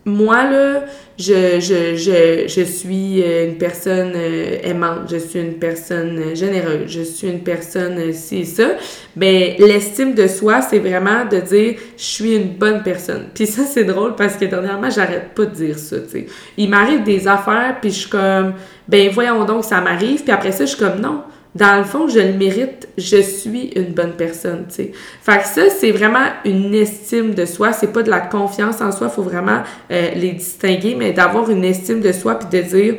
moi, 0.06 0.43
là, 0.50 0.84
je, 1.17 1.60
je, 1.60 1.95
je, 1.95 2.47
je 2.47 2.62
suis 2.63 3.21
euh, 3.21 3.45
une 3.49 3.58
personne 3.58 4.13
euh, 4.15 4.58
aimante, 4.63 5.12
je 5.12 5.17
suis 5.17 5.39
une 5.39 5.54
personne 5.54 6.17
euh, 6.19 6.36
généreuse, 6.36 6.88
je 6.88 7.02
suis 7.02 7.28
une 7.28 7.41
personne 7.41 8.12
ci 8.13 8.39
et 8.39 8.45
ça. 8.45 8.69
Ben, 9.15 9.54
l'estime 9.60 10.15
de 10.15 10.28
soi, 10.28 10.62
c'est 10.62 10.80
vraiment 10.80 11.26
de 11.26 11.38
dire 11.38 11.76
je 11.97 12.04
suis 12.04 12.36
une 12.36 12.54
bonne 12.54 12.82
personne. 12.82 13.28
Puis 13.34 13.45
ça, 13.45 13.63
c'est 13.63 13.84
drôle 13.84 14.15
parce 14.15 14.38
que 14.38 14.45
dernièrement, 14.45 14.89
j'arrête 14.89 15.36
pas 15.36 15.45
de 15.45 15.54
dire 15.54 15.78
ça, 15.78 15.99
tu 15.99 16.10
sais. 16.10 16.26
Il 16.58 16.69
m'arrive 16.69 17.04
des 17.04 17.28
affaires, 17.28 17.78
puis 17.80 17.91
je 17.91 17.99
suis 17.99 18.10
comme, 18.10 18.54
ben 18.88 19.10
voyons 19.12 19.45
donc, 19.45 19.65
ça 19.65 19.82
m'arrive. 19.82 20.23
Puis 20.23 20.32
après 20.32 20.52
ça, 20.52 20.65
je 20.65 20.76
suis 20.76 20.80
comme 20.80 20.99
non 20.99 21.21
dans 21.56 21.78
le 21.78 21.84
fond, 21.84 22.08
je 22.08 22.20
le 22.20 22.34
mérite, 22.34 22.88
je 22.98 23.22
suis 23.22 23.72
une 23.76 23.94
bonne 23.94 24.13
personne, 24.13 24.66
tu 24.70 24.76
sais. 24.76 24.92
Fait 25.22 25.38
que 25.38 25.46
ça, 25.46 25.70
c'est 25.70 25.92
vraiment 25.92 26.26
une 26.46 26.74
estime 26.74 27.36
de 27.36 27.46
soi, 27.46 27.74
c'est 27.74 27.94
pas 27.94 28.02
de 28.02 28.10
la 28.10 28.22
confiance 28.22 28.82
en 28.82 28.92
soi, 28.92 29.10
faut 29.10 29.22
vraiment 29.22 29.62
euh, 29.92 30.10
les 30.16 30.32
distinguer, 30.32 30.96
mais 30.96 31.13
d'avoir 31.13 31.50
une 31.50 31.63
estime 31.63 32.02
de 32.02 32.12
soi 32.12 32.39
puis 32.39 32.60
de 32.60 32.68
dire 32.68 32.96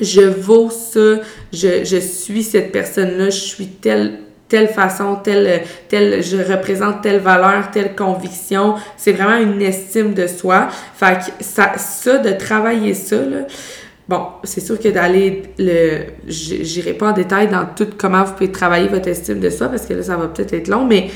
je 0.00 0.22
vaux 0.22 0.70
ça, 0.70 1.20
je, 1.52 1.84
je 1.84 1.96
suis 1.98 2.42
cette 2.42 2.72
personne-là, 2.72 3.26
je 3.26 3.38
suis 3.38 3.66
telle 3.66 4.18
telle 4.48 4.68
façon, 4.68 5.16
telle, 5.16 5.62
telle, 5.88 6.22
je 6.22 6.36
représente 6.36 7.02
telle 7.02 7.18
valeur, 7.18 7.70
telle 7.72 7.96
conviction. 7.96 8.74
C'est 8.96 9.12
vraiment 9.12 9.38
une 9.38 9.60
estime 9.62 10.14
de 10.14 10.26
soi. 10.26 10.68
Fait 10.94 11.18
que 11.18 11.44
ça, 11.44 11.72
ça 11.76 12.18
de 12.18 12.30
travailler 12.30 12.94
ça, 12.94 13.16
là, 13.16 13.46
Bon, 14.08 14.26
c'est 14.42 14.60
sûr 14.60 14.78
que 14.78 14.88
d'aller 14.88 15.42
le. 15.58 16.04
J'irai 16.26 16.92
pas 16.92 17.10
en 17.10 17.12
détail 17.12 17.48
dans 17.48 17.66
tout 17.74 17.88
comment 17.96 18.22
vous 18.24 18.32
pouvez 18.32 18.52
travailler 18.52 18.88
votre 18.88 19.08
estime 19.08 19.40
de 19.40 19.48
soi 19.48 19.68
parce 19.68 19.86
que 19.86 19.94
là, 19.94 20.02
ça 20.02 20.16
va 20.16 20.28
peut-être 20.28 20.52
être 20.52 20.68
long, 20.68 20.84
mais 20.84 21.10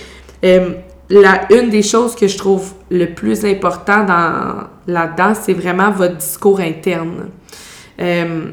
euh, 0.44 0.70
la, 1.10 1.52
une 1.52 1.68
des 1.68 1.82
choses 1.82 2.14
que 2.14 2.26
je 2.26 2.38
trouve 2.38 2.72
le 2.90 3.06
plus 3.06 3.44
important 3.44 4.04
dans, 4.04 4.68
là-dedans, 4.86 5.34
c'est 5.34 5.52
vraiment 5.52 5.90
votre 5.90 6.16
discours 6.16 6.60
interne. 6.60 7.28
Euh, 8.00 8.52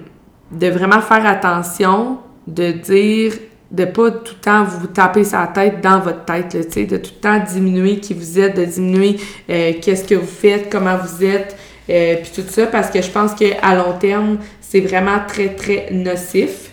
de 0.52 0.68
vraiment 0.68 1.02
faire 1.02 1.26
attention, 1.26 2.18
de 2.48 2.72
dire, 2.72 3.34
de 3.72 3.86
pas 3.86 4.12
tout 4.12 4.36
le 4.38 4.42
temps 4.42 4.64
vous 4.64 4.88
taper 4.88 5.24
sa 5.24 5.48
tête 5.48 5.82
dans 5.82 6.00
votre 6.00 6.24
tête, 6.26 6.72
sais, 6.72 6.86
de 6.86 6.98
tout 6.98 7.12
le 7.16 7.22
temps 7.22 7.40
diminuer 7.40 8.00
qui 8.00 8.14
vous 8.14 8.40
êtes, 8.40 8.58
de 8.58 8.66
diminuer 8.66 9.18
euh, 9.50 9.74
qu'est-ce 9.82 10.08
que 10.08 10.16
vous 10.16 10.28
faites, 10.28 10.70
comment 10.72 10.98
vous 10.98 11.24
êtes, 11.24 11.58
euh, 11.90 12.16
puis 12.22 12.32
tout 12.36 12.50
ça, 12.50 12.66
parce 12.68 12.90
que 12.90 13.02
je 13.02 13.10
pense 13.10 13.34
qu'à 13.34 13.76
long 13.76 13.94
terme, 14.00 14.38
c'est 14.60 14.82
vraiment 14.82 15.20
très, 15.28 15.50
très 15.50 15.90
nocif. 15.92 16.72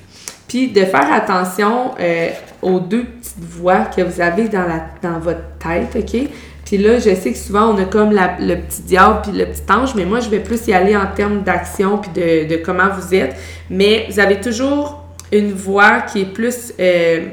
Puis 0.49 0.69
de 0.69 0.85
faire 0.85 1.13
attention 1.13 1.93
euh, 2.01 2.29
aux 2.61 2.81
deux 2.81 3.05
petites 3.05 3.39
voix 3.39 3.85
que 3.85 4.03
vous 4.03 4.21
avez 4.21 4.49
dans, 4.49 4.67
la, 4.67 4.87
dans 5.03 5.19
votre 5.19 5.43
tête, 5.59 5.97
OK? 5.97 6.21
Puis 6.65 6.79
là, 6.79 6.99
je 6.99 7.15
sais 7.15 7.33
que 7.33 7.39
souvent, 7.39 7.75
on 7.75 7.79
a 7.79 7.85
comme 7.85 8.13
le 8.13 8.55
petit 8.57 8.83
diable 8.83 9.21
puis 9.23 9.33
le 9.33 9.47
petit 9.47 9.63
ange, 9.71 9.95
mais 9.95 10.05
moi, 10.05 10.21
je 10.21 10.31
vais 10.31 10.41
plus 10.41 10.67
y 10.69 10.73
aller 10.73 10.97
en 10.97 11.07
termes 11.07 11.43
d'action 11.43 11.99
puis 11.99 12.11
de, 12.15 12.49
de, 12.49 12.57
comment 12.57 12.89
vous 12.99 13.15
êtes. 13.15 13.37
Mais 13.69 14.07
vous 14.09 14.21
avez 14.21 14.41
toujours 14.41 15.05
une 15.31 15.53
voix 15.53 16.01
qui 16.01 16.23
est 16.23 16.33
plus... 16.33 16.73
Euh, 16.81 17.29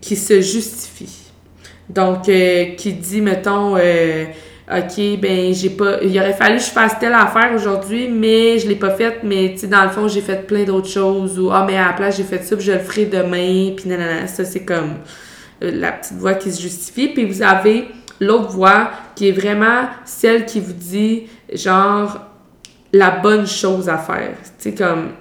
qui 0.00 0.14
se 0.14 0.40
justifie. 0.40 1.30
Donc, 1.88 2.24
qui 2.24 2.92
dit, 2.92 3.20
mettons... 3.20 3.76
OK, 4.70 5.18
ben 5.18 5.54
j'ai 5.54 5.70
pas 5.70 6.02
il 6.02 6.18
aurait 6.18 6.34
fallu 6.34 6.58
que 6.58 6.64
je 6.64 6.68
fasse 6.70 6.98
telle 6.98 7.14
affaire 7.14 7.52
aujourd'hui, 7.54 8.08
mais 8.08 8.58
je 8.58 8.68
l'ai 8.68 8.76
pas 8.76 8.90
faite, 8.90 9.20
mais 9.22 9.52
tu 9.52 9.60
sais 9.60 9.66
dans 9.66 9.84
le 9.84 9.88
fond, 9.88 10.08
j'ai 10.08 10.20
fait 10.20 10.46
plein 10.46 10.64
d'autres 10.64 10.88
choses 10.90 11.38
ou 11.38 11.50
ah 11.50 11.64
mais 11.66 11.76
à 11.78 11.86
la 11.86 11.92
place, 11.94 12.18
j'ai 12.18 12.22
fait 12.22 12.44
ça, 12.44 12.54
puis 12.54 12.66
je 12.66 12.72
le 12.72 12.78
ferai 12.78 13.06
demain, 13.06 13.72
puis 13.74 13.88
nanana, 13.88 14.26
ça 14.26 14.44
c'est 14.44 14.64
comme 14.64 14.96
euh, 15.62 15.70
la 15.72 15.92
petite 15.92 16.18
voix 16.18 16.34
qui 16.34 16.52
se 16.52 16.60
justifie, 16.60 17.08
puis 17.08 17.24
vous 17.24 17.42
avez 17.42 17.88
l'autre 18.20 18.50
voix 18.50 18.90
qui 19.14 19.28
est 19.28 19.32
vraiment 19.32 19.88
celle 20.04 20.44
qui 20.44 20.60
vous 20.60 20.74
dit, 20.74 21.28
genre, 21.52 22.20
la 22.92 23.10
bonne 23.10 23.46
chose 23.46 23.88
à 23.88 23.98
faire. 23.98 24.34
Tu 24.58 24.70
sais, 24.70 24.74
comme 24.74 25.12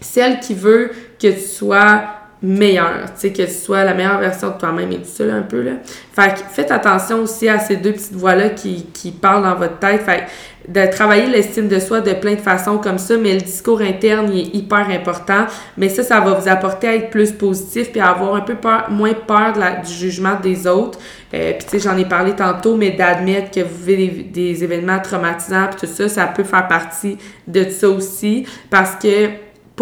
celle 0.00 0.40
qui 0.40 0.54
veut 0.54 0.90
que 1.18 1.28
tu 1.28 1.40
sois 1.40 2.04
meilleur, 2.42 3.04
tu 3.14 3.20
sais, 3.20 3.32
que 3.32 3.42
tu 3.42 3.52
sois 3.52 3.84
la 3.84 3.94
meilleure 3.94 4.18
version 4.18 4.50
de 4.50 4.58
toi-même 4.58 4.90
et 4.90 4.96
tout 4.96 5.10
ça, 5.12 5.24
là, 5.24 5.34
un 5.34 5.42
peu, 5.42 5.62
là. 5.62 5.72
Fait 6.12 6.34
que 6.34 6.40
faites 6.52 6.70
attention 6.70 7.20
aussi 7.20 7.48
à 7.48 7.58
ces 7.58 7.76
deux 7.76 7.92
petites 7.92 8.14
voix-là 8.14 8.50
qui, 8.50 8.86
qui 8.92 9.12
parlent 9.12 9.44
dans 9.44 9.54
votre 9.54 9.78
tête. 9.78 10.02
Fait 10.02 10.24
de 10.68 10.86
travailler 10.86 11.26
l'estime 11.26 11.66
de 11.68 11.78
soi 11.80 12.00
de 12.00 12.12
plein 12.12 12.34
de 12.34 12.40
façons 12.40 12.78
comme 12.78 12.98
ça, 12.98 13.16
mais 13.16 13.34
le 13.34 13.40
discours 13.40 13.80
interne, 13.80 14.30
il 14.32 14.40
est 14.40 14.54
hyper 14.54 14.88
important. 14.90 15.46
Mais 15.76 15.88
ça, 15.88 16.02
ça 16.02 16.20
va 16.20 16.34
vous 16.34 16.48
apporter 16.48 16.88
à 16.88 16.94
être 16.94 17.10
plus 17.10 17.32
positif 17.32 17.90
puis 17.90 18.00
à 18.00 18.10
avoir 18.10 18.34
un 18.34 18.40
peu 18.40 18.54
peur, 18.54 18.88
moins 18.90 19.14
peur 19.14 19.54
de 19.54 19.60
la, 19.60 19.76
du 19.76 19.92
jugement 19.92 20.34
des 20.40 20.66
autres. 20.66 20.98
Euh, 21.34 21.52
puis 21.52 21.64
tu 21.64 21.70
sais, 21.70 21.88
j'en 21.88 21.96
ai 21.96 22.04
parlé 22.04 22.32
tantôt, 22.32 22.76
mais 22.76 22.90
d'admettre 22.90 23.50
que 23.50 23.60
vous 23.60 23.84
vivez 23.84 24.08
des, 24.08 24.22
des 24.22 24.64
événements 24.64 25.00
traumatisants 25.00 25.68
puis 25.70 25.86
tout 25.86 25.92
ça, 25.92 26.08
ça 26.08 26.26
peut 26.26 26.44
faire 26.44 26.68
partie 26.68 27.18
de 27.46 27.68
ça 27.68 27.88
aussi. 27.88 28.46
Parce 28.70 28.94
que 28.96 29.30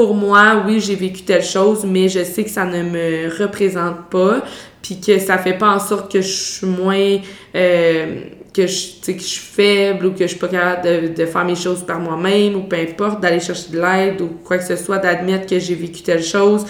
pour 0.01 0.15
moi, 0.15 0.65
oui, 0.67 0.81
j'ai 0.81 0.95
vécu 0.95 1.25
telle 1.25 1.45
chose, 1.45 1.85
mais 1.85 2.09
je 2.09 2.25
sais 2.25 2.43
que 2.43 2.49
ça 2.49 2.65
ne 2.65 2.83
me 2.83 3.29
représente 3.39 4.09
pas, 4.09 4.43
puis 4.81 4.99
que 4.99 5.19
ça 5.19 5.37
fait 5.37 5.59
pas 5.59 5.75
en 5.75 5.79
sorte 5.79 6.11
que 6.11 6.23
je 6.23 6.27
suis 6.27 6.67
moins... 6.67 7.19
Euh, 7.55 8.23
que 8.55 8.67
je, 8.67 9.01
que 9.07 9.13
je 9.13 9.25
suis 9.25 9.41
faible 9.41 10.07
ou 10.07 10.13
que 10.13 10.23
je 10.23 10.29
suis 10.29 10.39
pas 10.39 10.49
capable 10.49 11.15
de, 11.15 11.27
faire 11.27 11.45
mes 11.45 11.55
choses 11.55 11.85
par 11.85 12.01
moi-même 12.01 12.57
ou 12.57 12.63
peu 12.63 12.77
importe, 12.77 13.21
d'aller 13.21 13.41
chercher 13.41 13.71
de 13.71 13.81
l'aide 13.81 14.21
ou 14.23 14.29
quoi 14.43 14.57
que 14.57 14.65
ce 14.65 14.75
soit, 14.75 14.99
d'admettre 14.99 15.47
que 15.47 15.59
j'ai 15.59 15.75
vécu 15.75 16.01
telle 16.03 16.25
chose. 16.25 16.65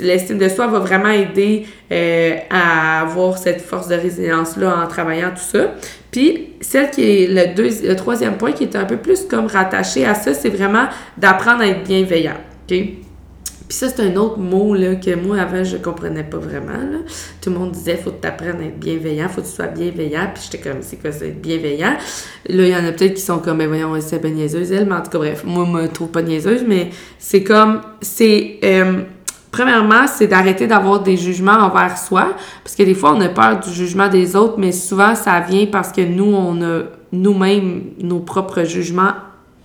L'estime 0.00 0.38
de 0.38 0.48
soi 0.48 0.66
va 0.66 0.78
vraiment 0.78 1.10
aider 1.10 1.66
euh, 1.92 2.36
à 2.50 3.02
avoir 3.02 3.38
cette 3.38 3.60
force 3.60 3.88
de 3.88 3.94
résilience-là 3.94 4.84
en 4.84 4.86
travaillant 4.86 5.30
tout 5.30 5.58
ça. 5.58 5.74
Puis, 6.10 6.50
celle 6.60 6.90
qui 6.90 7.02
est 7.02 7.26
le, 7.28 7.54
deux, 7.54 7.70
le 7.86 7.94
troisième 7.94 8.36
point 8.36 8.52
qui 8.52 8.64
est 8.64 8.76
un 8.76 8.84
peu 8.84 8.96
plus 8.96 9.24
comme 9.24 9.46
rattaché 9.46 10.04
à 10.04 10.14
ça, 10.14 10.34
c'est 10.34 10.48
vraiment 10.48 10.88
d'apprendre 11.16 11.62
à 11.62 11.68
être 11.68 11.84
bienveillant. 11.84 12.36
OK? 12.68 12.76
Puis 13.68 13.76
ça, 13.76 13.90
c'est 13.90 14.00
un 14.00 14.16
autre 14.16 14.38
mot 14.38 14.74
là, 14.74 14.94
que 14.94 15.14
moi, 15.14 15.38
avant, 15.38 15.62
je 15.62 15.76
comprenais 15.76 16.24
pas 16.24 16.38
vraiment. 16.38 16.72
Là. 16.72 16.98
Tout 17.42 17.50
le 17.50 17.58
monde 17.58 17.72
disait, 17.72 17.96
faut 17.96 18.12
que 18.12 18.22
tu 18.22 18.26
apprennes 18.26 18.60
à 18.62 18.64
être 18.64 18.78
bienveillant, 18.78 19.28
faut 19.28 19.42
que 19.42 19.46
tu 19.46 19.52
sois 19.52 19.66
bienveillant. 19.66 20.30
Puis 20.32 20.44
j'étais 20.50 20.70
comme, 20.70 20.78
c'est 20.80 20.96
quoi 20.96 21.12
ça, 21.12 21.26
être 21.26 21.42
bienveillant? 21.42 21.94
Là, 22.48 22.66
il 22.66 22.68
y 22.68 22.74
en 22.74 22.86
a 22.86 22.92
peut-être 22.92 23.14
qui 23.14 23.20
sont 23.20 23.40
comme, 23.40 23.58
ben 23.58 23.68
voyons, 23.68 23.94
c'est 24.00 24.20
pas 24.20 24.30
niaiseuse, 24.30 24.72
elle. 24.72 24.86
Mais 24.86 24.94
en 24.94 25.02
tout 25.02 25.10
cas, 25.10 25.18
bref, 25.18 25.44
moi, 25.44 25.66
je 25.66 25.70
me 25.70 25.88
trouve 25.88 26.08
pas 26.08 26.22
niaiseuse, 26.22 26.64
mais 26.66 26.88
c'est 27.18 27.42
comme, 27.42 27.82
c'est... 28.00 28.58
Euh, 28.64 29.02
Premièrement, 29.50 30.06
c'est 30.06 30.26
d'arrêter 30.26 30.66
d'avoir 30.66 31.00
des 31.00 31.16
jugements 31.16 31.52
envers 31.52 31.96
soi, 31.96 32.28
parce 32.62 32.76
que 32.76 32.82
des 32.82 32.94
fois, 32.94 33.14
on 33.14 33.20
a 33.20 33.28
peur 33.28 33.60
du 33.60 33.70
jugement 33.70 34.08
des 34.08 34.36
autres, 34.36 34.54
mais 34.58 34.72
souvent, 34.72 35.14
ça 35.14 35.40
vient 35.40 35.66
parce 35.66 35.90
que 35.90 36.02
nous, 36.02 36.32
on 36.32 36.62
a 36.62 36.82
nous-mêmes 37.12 37.84
nos 38.00 38.20
propres 38.20 38.64
jugements 38.64 39.12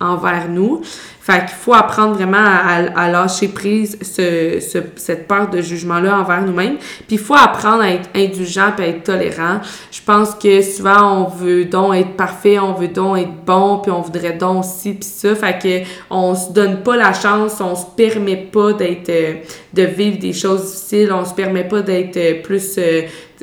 envers 0.00 0.48
nous. 0.48 0.80
Fait 1.24 1.38
qu'il 1.46 1.56
faut 1.58 1.72
apprendre 1.72 2.16
vraiment 2.16 2.36
à, 2.36 3.08
lâcher 3.08 3.48
prise 3.48 3.96
ce, 4.02 4.58
cette 4.96 5.26
peur 5.26 5.48
de 5.48 5.62
jugement-là 5.62 6.18
envers 6.18 6.42
nous-mêmes. 6.42 6.76
Puis 6.76 7.16
il 7.16 7.18
faut 7.18 7.34
apprendre 7.34 7.82
à 7.82 7.92
être 7.92 8.10
indulgent 8.14 8.74
et 8.78 8.82
à 8.82 8.88
être 8.88 9.04
tolérant. 9.04 9.60
Je 9.90 10.02
pense 10.04 10.34
que 10.34 10.60
souvent, 10.60 11.22
on 11.22 11.24
veut 11.24 11.64
donc 11.64 11.94
être 11.94 12.10
parfait, 12.10 12.58
on 12.58 12.74
veut 12.74 12.88
donc 12.88 13.16
être 13.16 13.32
bon, 13.46 13.78
puis 13.78 13.90
on 13.90 14.02
voudrait 14.02 14.34
donc 14.34 14.66
ci 14.66 14.92
puis 14.92 15.08
ça. 15.08 15.34
Fait 15.34 15.58
que 15.58 15.88
on 16.10 16.34
se 16.34 16.52
donne 16.52 16.82
pas 16.82 16.94
la 16.94 17.14
chance, 17.14 17.58
on 17.58 17.74
se 17.74 17.86
permet 17.96 18.36
pas 18.36 18.74
d'être, 18.74 19.08
euh, 19.08 19.36
de 19.72 19.82
vivre 19.84 20.18
des 20.18 20.34
choses 20.34 20.72
difficiles, 20.72 21.10
on 21.10 21.24
se 21.24 21.32
permet 21.32 21.64
pas 21.64 21.80
d'être 21.80 22.18
euh, 22.18 22.42
plus 22.42 22.74
euh, 22.76 23.00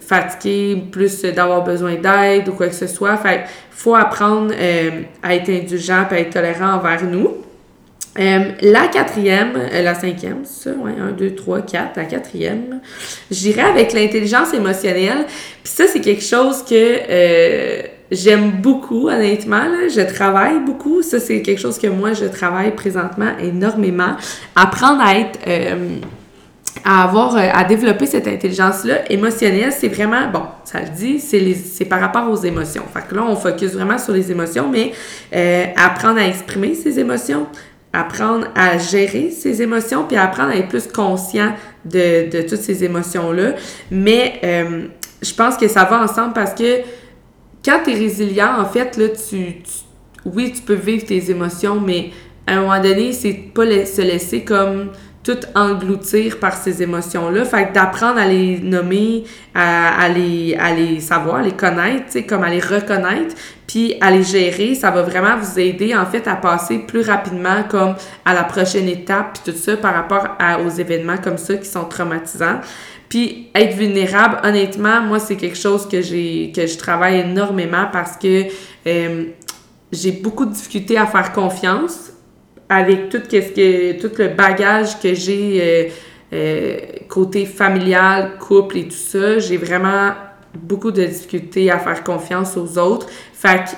fatigué, 0.07 0.83
plus 0.91 1.23
d'avoir 1.23 1.63
besoin 1.63 1.95
d'aide 1.95 2.47
ou 2.47 2.51
quoi 2.51 2.67
que 2.67 2.75
ce 2.75 2.85
soit. 2.85 3.17
Fait 3.17 3.45
faut 3.71 3.95
apprendre 3.95 4.53
à 5.23 5.33
être 5.33 5.49
indulgent 5.49 6.05
et 6.11 6.13
à 6.13 6.19
être 6.19 6.33
tolérant 6.33 6.75
envers 6.75 7.03
nous. 7.03 7.37
Euh, 8.19 8.51
la 8.61 8.87
quatrième, 8.87 9.53
euh, 9.55 9.81
la 9.81 9.95
cinquième, 9.95 10.43
ça, 10.43 10.71
ouais, 10.71 10.91
un, 10.99 11.11
deux, 11.11 11.33
trois, 11.33 11.61
quatre, 11.61 11.95
la 11.95 12.03
quatrième, 12.03 12.81
j'irai 13.29 13.61
avec 13.61 13.93
l'intelligence 13.93 14.53
émotionnelle. 14.53 15.25
Puis 15.63 15.73
ça, 15.73 15.85
c'est 15.87 16.01
quelque 16.01 16.23
chose 16.23 16.61
que 16.63 16.73
euh, 16.75 17.81
j'aime 18.11 18.51
beaucoup, 18.51 19.07
honnêtement. 19.07 19.63
Là. 19.63 19.87
Je 19.87 20.01
travaille 20.01 20.59
beaucoup. 20.59 21.01
Ça, 21.01 21.21
c'est 21.21 21.41
quelque 21.41 21.61
chose 21.61 21.77
que 21.77 21.87
moi, 21.87 22.11
je 22.11 22.25
travaille 22.25 22.75
présentement 22.75 23.31
énormément. 23.41 24.17
Apprendre 24.57 25.01
à 25.01 25.17
être... 25.17 25.39
à 26.83 27.03
avoir, 27.03 27.35
à 27.37 27.63
développer 27.63 28.07
cette 28.07 28.27
intelligence-là 28.27 29.09
émotionnelle, 29.09 29.71
c'est 29.71 29.89
vraiment, 29.89 30.29
bon, 30.31 30.43
ça 30.63 30.79
le 30.79 30.89
dit, 30.89 31.19
c'est 31.19 31.85
par 31.85 31.99
rapport 31.99 32.29
aux 32.29 32.43
émotions. 32.43 32.83
Fait 32.93 33.07
que 33.07 33.15
là, 33.15 33.23
on 33.27 33.35
focus 33.35 33.73
vraiment 33.73 33.97
sur 33.97 34.13
les 34.13 34.31
émotions, 34.31 34.69
mais 34.69 34.91
apprendre 35.77 36.19
à 36.19 36.27
exprimer 36.27 36.73
ses 36.73 36.97
émotions, 36.97 37.45
apprendre 37.93 38.47
à 38.55 38.77
gérer 38.77 39.31
ses 39.31 39.61
émotions, 39.61 40.05
puis 40.07 40.17
apprendre 40.17 40.51
à 40.51 40.55
être 40.55 40.69
plus 40.69 40.87
conscient 40.87 41.53
de, 41.85 42.41
toutes 42.47 42.61
ces 42.61 42.83
émotions-là. 42.83 43.55
Mais 43.89 44.39
euh, 44.43 44.87
je 45.21 45.33
pense 45.33 45.57
que 45.57 45.67
ça 45.67 45.83
va 45.83 46.03
ensemble 46.03 46.33
parce 46.33 46.53
que 46.53 46.81
quand 47.63 47.81
tu 47.83 47.91
es 47.91 47.95
résilient, 47.95 48.59
en 48.59 48.65
fait, 48.65 48.97
là, 48.97 49.09
tu, 49.09 49.61
oui, 50.25 50.53
tu 50.55 50.61
peux 50.61 50.73
vivre 50.73 51.05
tes 51.05 51.29
émotions, 51.29 51.79
mais 51.79 52.11
à 52.47 52.57
un 52.57 52.61
moment 52.61 52.81
donné, 52.81 53.13
c'est 53.13 53.51
pas 53.53 53.65
se 53.85 54.01
laisser 54.01 54.43
comme 54.43 54.89
tout 55.23 55.37
engloutir 55.55 56.39
par 56.39 56.55
ces 56.55 56.81
émotions-là. 56.81 57.45
Fait 57.45 57.67
que 57.67 57.73
d'apprendre 57.73 58.17
à 58.17 58.25
les 58.25 58.59
nommer, 58.59 59.23
à, 59.53 60.01
à, 60.01 60.09
les, 60.09 60.55
à 60.55 60.73
les 60.73 60.99
savoir, 60.99 61.37
à 61.37 61.41
les 61.43 61.51
connaître, 61.51 62.19
comme 62.27 62.43
à 62.43 62.49
les 62.49 62.59
reconnaître, 62.59 63.35
puis 63.67 63.95
à 64.01 64.11
les 64.11 64.23
gérer, 64.23 64.75
ça 64.75 64.89
va 64.91 65.03
vraiment 65.03 65.37
vous 65.37 65.59
aider, 65.59 65.95
en 65.95 66.05
fait, 66.05 66.27
à 66.27 66.35
passer 66.35 66.79
plus 66.79 67.01
rapidement 67.01 67.63
comme 67.69 67.95
à 68.25 68.33
la 68.33 68.43
prochaine 68.43 68.89
étape, 68.89 69.39
puis 69.39 69.51
tout 69.51 69.57
ça 69.57 69.77
par 69.77 69.93
rapport 69.93 70.35
à, 70.39 70.59
aux 70.59 70.69
événements 70.69 71.17
comme 71.17 71.37
ça 71.37 71.55
qui 71.55 71.69
sont 71.69 71.85
traumatisants. 71.85 72.59
Puis 73.07 73.49
être 73.53 73.75
vulnérable, 73.75 74.39
honnêtement, 74.43 75.01
moi, 75.01 75.19
c'est 75.19 75.35
quelque 75.35 75.57
chose 75.57 75.87
que 75.87 76.01
j'ai 76.01 76.51
que 76.55 76.65
je 76.65 76.77
travaille 76.77 77.19
énormément 77.19 77.87
parce 77.91 78.15
que 78.15 78.45
euh, 78.87 79.25
j'ai 79.91 80.13
beaucoup 80.13 80.45
de 80.45 80.53
difficultés 80.53 80.97
à 80.97 81.05
faire 81.05 81.33
confiance 81.33 82.10
avec 82.71 83.09
tout, 83.09 83.21
ce 83.29 83.37
que, 83.37 83.99
tout 83.99 84.11
le 84.17 84.29
bagage 84.29 84.97
que 85.01 85.13
j'ai 85.13 85.59
euh, 85.61 85.89
euh, 86.33 86.77
côté 87.09 87.45
familial, 87.45 88.37
couple 88.39 88.77
et 88.77 88.83
tout 88.85 88.91
ça, 88.91 89.39
j'ai 89.39 89.57
vraiment 89.57 90.13
beaucoup 90.57 90.91
de 90.91 91.03
difficultés 91.03 91.69
à 91.69 91.79
faire 91.79 92.01
confiance 92.01 92.55
aux 92.55 92.77
autres. 92.77 93.07
Fait 93.33 93.65
que 93.65 93.71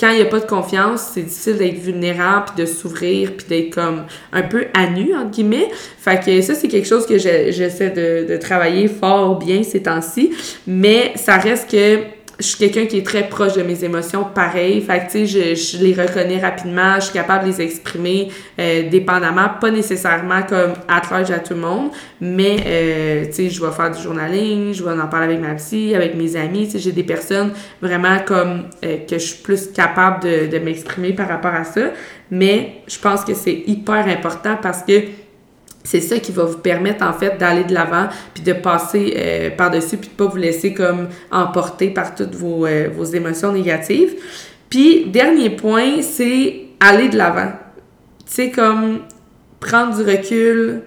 quand 0.00 0.10
il 0.10 0.16
n'y 0.16 0.22
a 0.22 0.26
pas 0.26 0.40
de 0.40 0.46
confiance, 0.46 1.12
c'est 1.14 1.22
difficile 1.22 1.58
d'être 1.58 1.78
vulnérable, 1.78 2.46
puis 2.46 2.64
de 2.64 2.68
s'ouvrir, 2.68 3.36
puis 3.36 3.46
d'être 3.48 3.72
comme 3.72 4.02
un 4.32 4.42
peu 4.42 4.64
à 4.74 4.88
nu, 4.88 5.14
entre 5.14 5.30
guillemets. 5.30 5.68
Fait 5.98 6.18
que 6.18 6.40
ça, 6.40 6.56
c'est 6.56 6.66
quelque 6.66 6.88
chose 6.88 7.06
que 7.06 7.18
j'essaie 7.18 7.90
de, 7.90 8.26
de 8.28 8.36
travailler 8.36 8.88
fort 8.88 9.38
bien 9.38 9.62
ces 9.62 9.84
temps-ci. 9.84 10.32
Mais 10.66 11.12
ça 11.14 11.36
reste 11.36 11.70
que 11.70 12.00
je 12.42 12.48
suis 12.48 12.58
quelqu'un 12.58 12.86
qui 12.86 12.98
est 12.98 13.06
très 13.06 13.28
proche 13.28 13.54
de 13.54 13.62
mes 13.62 13.84
émotions, 13.84 14.24
pareil. 14.24 14.80
Fait 14.80 14.98
que, 14.98 15.04
tu 15.04 15.10
sais, 15.10 15.26
je, 15.26 15.54
je, 15.54 15.82
les 15.82 15.94
reconnais 15.94 16.38
rapidement, 16.38 16.96
je 16.96 17.04
suis 17.04 17.12
capable 17.12 17.44
de 17.44 17.50
les 17.50 17.60
exprimer 17.62 18.28
euh, 18.58 18.88
dépendamment, 18.90 19.48
pas 19.60 19.70
nécessairement 19.70 20.42
comme 20.42 20.72
at 20.88 21.02
large 21.10 21.30
à 21.30 21.38
tout 21.38 21.54
le 21.54 21.60
monde, 21.60 21.90
mais, 22.20 22.56
euh, 22.66 23.26
tu 23.26 23.32
sais, 23.32 23.50
je 23.50 23.64
vais 23.64 23.70
faire 23.70 23.90
du 23.92 24.02
journaling, 24.02 24.74
je 24.74 24.82
vais 24.82 24.90
en 24.90 25.06
parler 25.06 25.26
avec 25.26 25.40
ma 25.40 25.54
psy, 25.54 25.94
avec 25.94 26.16
mes 26.16 26.34
amis, 26.36 26.66
tu 26.66 26.72
sais, 26.72 26.78
j'ai 26.80 26.92
des 26.92 27.04
personnes 27.04 27.52
vraiment 27.80 28.18
comme 28.26 28.64
euh, 28.84 28.98
que 29.08 29.18
je 29.18 29.24
suis 29.24 29.42
plus 29.42 29.70
capable 29.72 30.24
de, 30.24 30.46
de 30.46 30.58
m'exprimer 30.58 31.12
par 31.12 31.28
rapport 31.28 31.54
à 31.54 31.64
ça, 31.64 31.92
mais 32.30 32.82
je 32.88 32.98
pense 32.98 33.24
que 33.24 33.34
c'est 33.34 33.62
hyper 33.66 34.08
important 34.08 34.56
parce 34.60 34.82
que 34.82 35.02
c'est 35.84 36.00
ça 36.00 36.18
qui 36.18 36.32
va 36.32 36.44
vous 36.44 36.58
permettre 36.58 37.04
en 37.04 37.12
fait 37.12 37.38
d'aller 37.38 37.64
de 37.64 37.74
l'avant 37.74 38.08
puis 38.34 38.42
de 38.42 38.52
passer 38.52 39.14
euh, 39.16 39.50
par-dessus 39.50 39.96
puis 39.96 40.08
de 40.08 40.14
pas 40.14 40.26
vous 40.26 40.36
laisser 40.36 40.74
comme 40.74 41.08
emporter 41.30 41.90
par 41.90 42.14
toutes 42.14 42.34
vos, 42.34 42.66
euh, 42.66 42.88
vos 42.92 43.04
émotions 43.04 43.52
négatives. 43.52 44.14
Puis 44.70 45.06
dernier 45.06 45.50
point, 45.50 46.02
c'est 46.02 46.62
aller 46.80 47.08
de 47.08 47.18
l'avant. 47.18 47.52
Tu 48.26 48.32
sais 48.32 48.50
comme 48.50 49.00
prendre 49.60 49.96
du 49.96 50.02
recul, 50.02 50.82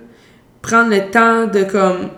prendre 0.62 0.90
le 0.90 1.12
temps 1.12 1.46
de 1.46 1.64
comme 1.64 2.10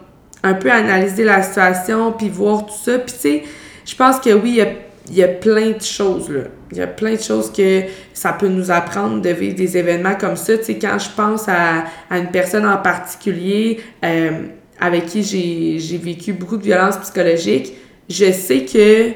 un 0.44 0.54
peu 0.54 0.72
analyser 0.72 1.24
la 1.24 1.42
situation 1.42 2.14
puis 2.14 2.30
voir 2.30 2.66
tout 2.66 2.74
ça. 2.84 3.00
Puis 3.00 3.14
tu 3.14 3.20
sais, 3.20 3.44
je 3.86 3.96
pense 3.96 4.20
que 4.20 4.34
oui, 4.34 4.50
il 4.50 4.56
y 4.56 4.62
a 4.62 4.68
il 5.10 5.16
y 5.16 5.24
a 5.24 5.28
plein 5.28 5.72
de 5.72 5.82
choses, 5.82 6.30
là. 6.30 6.42
Il 6.72 6.78
y 6.78 6.82
a 6.82 6.88
plein 6.88 7.14
de 7.14 7.22
choses 7.22 7.52
que 7.52 7.84
ça 8.14 8.34
peut 8.34 8.48
nous 8.48 8.72
apprendre 8.72 9.22
de 9.22 9.30
vivre 9.30 9.56
des 9.56 9.78
événements 9.78 10.16
comme 10.16 10.36
ça. 10.36 10.58
Tu 10.58 10.66
sais, 10.66 10.78
quand 10.78 11.00
je 11.00 11.10
pense 11.16 11.48
à, 11.48 11.86
à 12.10 12.18
une 12.18 12.30
personne 12.30 12.66
en 12.66 12.78
particulier 12.78 13.80
euh, 14.04 14.32
avec 14.80 15.06
qui 15.06 15.24
j'ai 15.24 15.98
vécu 15.98 16.34
beaucoup 16.34 16.58
de 16.58 16.64
violence 16.64 16.98
psychologique, 16.98 17.74
je 18.10 18.32
sais 18.32 18.66
que 18.66 19.14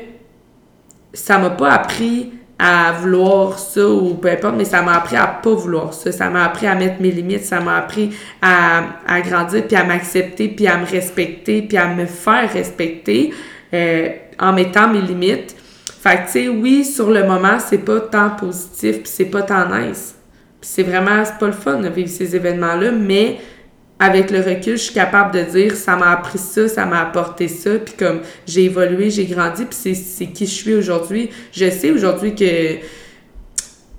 ça 1.13 1.38
m'a 1.38 1.49
pas 1.49 1.71
appris 1.71 2.32
à 2.58 2.93
vouloir 2.93 3.60
ça 3.60 3.86
ou 3.89 4.13
peu 4.13 4.30
importe, 4.30 4.56
mais 4.56 4.65
ça 4.65 4.82
m'a 4.82 4.93
appris 4.93 5.17
à 5.17 5.27
pas 5.27 5.54
vouloir 5.54 5.93
ça. 5.93 6.12
Ça 6.12 6.30
m'a 6.30 6.45
appris 6.45 6.67
à 6.67 6.75
mettre 6.75 7.01
mes 7.01 7.12
limites, 7.12 7.43
ça 7.43 7.60
m'a 7.60 7.77
appris 7.77 8.12
à, 8.41 8.84
à 9.08 9.19
grandir, 9.21 9.67
puis 9.67 9.75
à 9.75 9.84
m'accepter, 9.84 10.47
puis 10.47 10.67
à 10.67 10.77
me 10.77 10.86
respecter, 10.86 11.63
puis 11.63 11.77
à 11.77 11.88
me 11.88 12.06
faire 12.06 12.51
respecter. 12.54 13.34
Euh, 13.73 14.10
en 14.41 14.51
mettant 14.51 14.89
mes 14.89 15.01
limites. 15.01 15.56
Fait 16.01 16.15
que, 16.17 16.25
tu 16.25 16.31
sais, 16.31 16.49
oui, 16.49 16.83
sur 16.83 17.11
le 17.11 17.27
moment, 17.27 17.59
c'est 17.59 17.77
pas 17.77 17.99
tant 17.99 18.31
positif, 18.31 19.03
puis 19.03 19.11
c'est 19.11 19.25
pas 19.25 19.43
tant 19.43 19.69
nice. 19.69 20.15
Puis 20.59 20.67
c'est 20.73 20.81
vraiment, 20.81 21.23
c'est 21.23 21.37
pas 21.37 21.45
le 21.45 21.51
fun 21.51 21.79
de 21.79 21.89
vivre 21.89 22.09
ces 22.09 22.35
événements-là, 22.35 22.91
mais 22.91 23.37
avec 23.99 24.31
le 24.31 24.39
recul, 24.39 24.77
je 24.77 24.83
suis 24.85 24.93
capable 24.95 25.31
de 25.35 25.43
dire 25.43 25.75
ça 25.75 25.95
m'a 25.95 26.09
appris 26.09 26.39
ça, 26.39 26.67
ça 26.67 26.87
m'a 26.87 27.01
apporté 27.01 27.47
ça, 27.47 27.77
puis 27.77 27.93
comme 27.95 28.21
j'ai 28.47 28.63
évolué, 28.63 29.11
j'ai 29.11 29.25
grandi, 29.25 29.63
puis 29.63 29.93
c'est 29.93 30.25
qui 30.25 30.47
je 30.47 30.51
suis 30.51 30.73
aujourd'hui. 30.73 31.29
Je 31.51 31.69
sais 31.69 31.91
aujourd'hui 31.91 32.33
que 32.33 32.77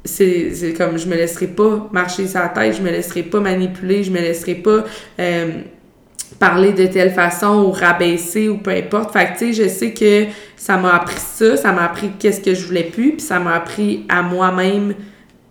c'est 0.05 0.75
comme 0.77 0.99
je 0.99 1.07
me 1.07 1.15
laisserai 1.15 1.47
pas 1.47 1.89
marcher 1.93 2.25
la 2.35 2.49
tête, 2.49 2.79
je 2.79 2.83
me 2.83 2.91
laisserai 2.91 3.23
pas 3.23 3.39
manipuler, 3.39 4.03
je 4.03 4.11
me 4.11 4.19
laisserai 4.19 4.57
pas 4.57 4.85
euh, 5.21 5.51
parler 6.39 6.73
de 6.73 6.87
telle 6.87 7.13
façon 7.13 7.65
ou 7.65 7.71
rabaisser 7.71 8.49
ou 8.49 8.59
peu 8.59 8.71
importe. 8.71 9.13
Fait 9.13 9.27
que 9.27 9.39
tu 9.39 9.53
sais, 9.53 9.65
je 9.65 9.69
sais 9.69 9.93
que 9.93 10.27
ça 10.57 10.77
m'a 10.77 10.95
appris 10.95 11.21
ça, 11.21 11.57
ça 11.57 11.73
m'a 11.73 11.85
appris 11.85 12.11
qu'est-ce 12.19 12.41
que 12.41 12.55
je 12.55 12.67
voulais 12.67 12.85
plus, 12.85 13.13
puis 13.13 13.21
ça 13.21 13.39
m'a 13.39 13.55
appris 13.55 14.05
à 14.09 14.23
moi-même 14.23 14.95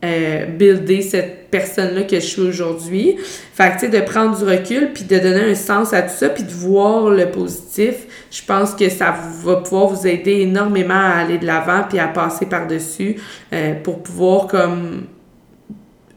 euh, 0.03 0.45
builder 0.45 1.03
cette 1.03 1.51
personne-là 1.51 2.03
que 2.03 2.15
je 2.15 2.25
suis 2.25 2.41
aujourd'hui. 2.41 3.17
Fait 3.53 3.69
que, 3.69 3.73
tu 3.73 3.79
sais, 3.81 3.89
de 3.89 3.99
prendre 3.99 4.35
du 4.35 4.43
recul, 4.43 4.89
puis 4.93 5.03
de 5.03 5.19
donner 5.19 5.51
un 5.51 5.55
sens 5.55 5.93
à 5.93 6.01
tout 6.01 6.13
ça, 6.15 6.29
puis 6.29 6.43
de 6.43 6.49
voir 6.49 7.11
le 7.11 7.29
positif, 7.29 8.07
je 8.31 8.41
pense 8.43 8.73
que 8.73 8.89
ça 8.89 9.13
va 9.43 9.57
pouvoir 9.57 9.87
vous 9.87 10.07
aider 10.07 10.41
énormément 10.41 10.93
à 10.95 11.19
aller 11.19 11.37
de 11.37 11.45
l'avant, 11.45 11.83
puis 11.87 11.99
à 11.99 12.07
passer 12.07 12.47
par-dessus, 12.47 13.17
euh, 13.53 13.75
pour 13.83 14.01
pouvoir, 14.01 14.47
comme, 14.47 15.03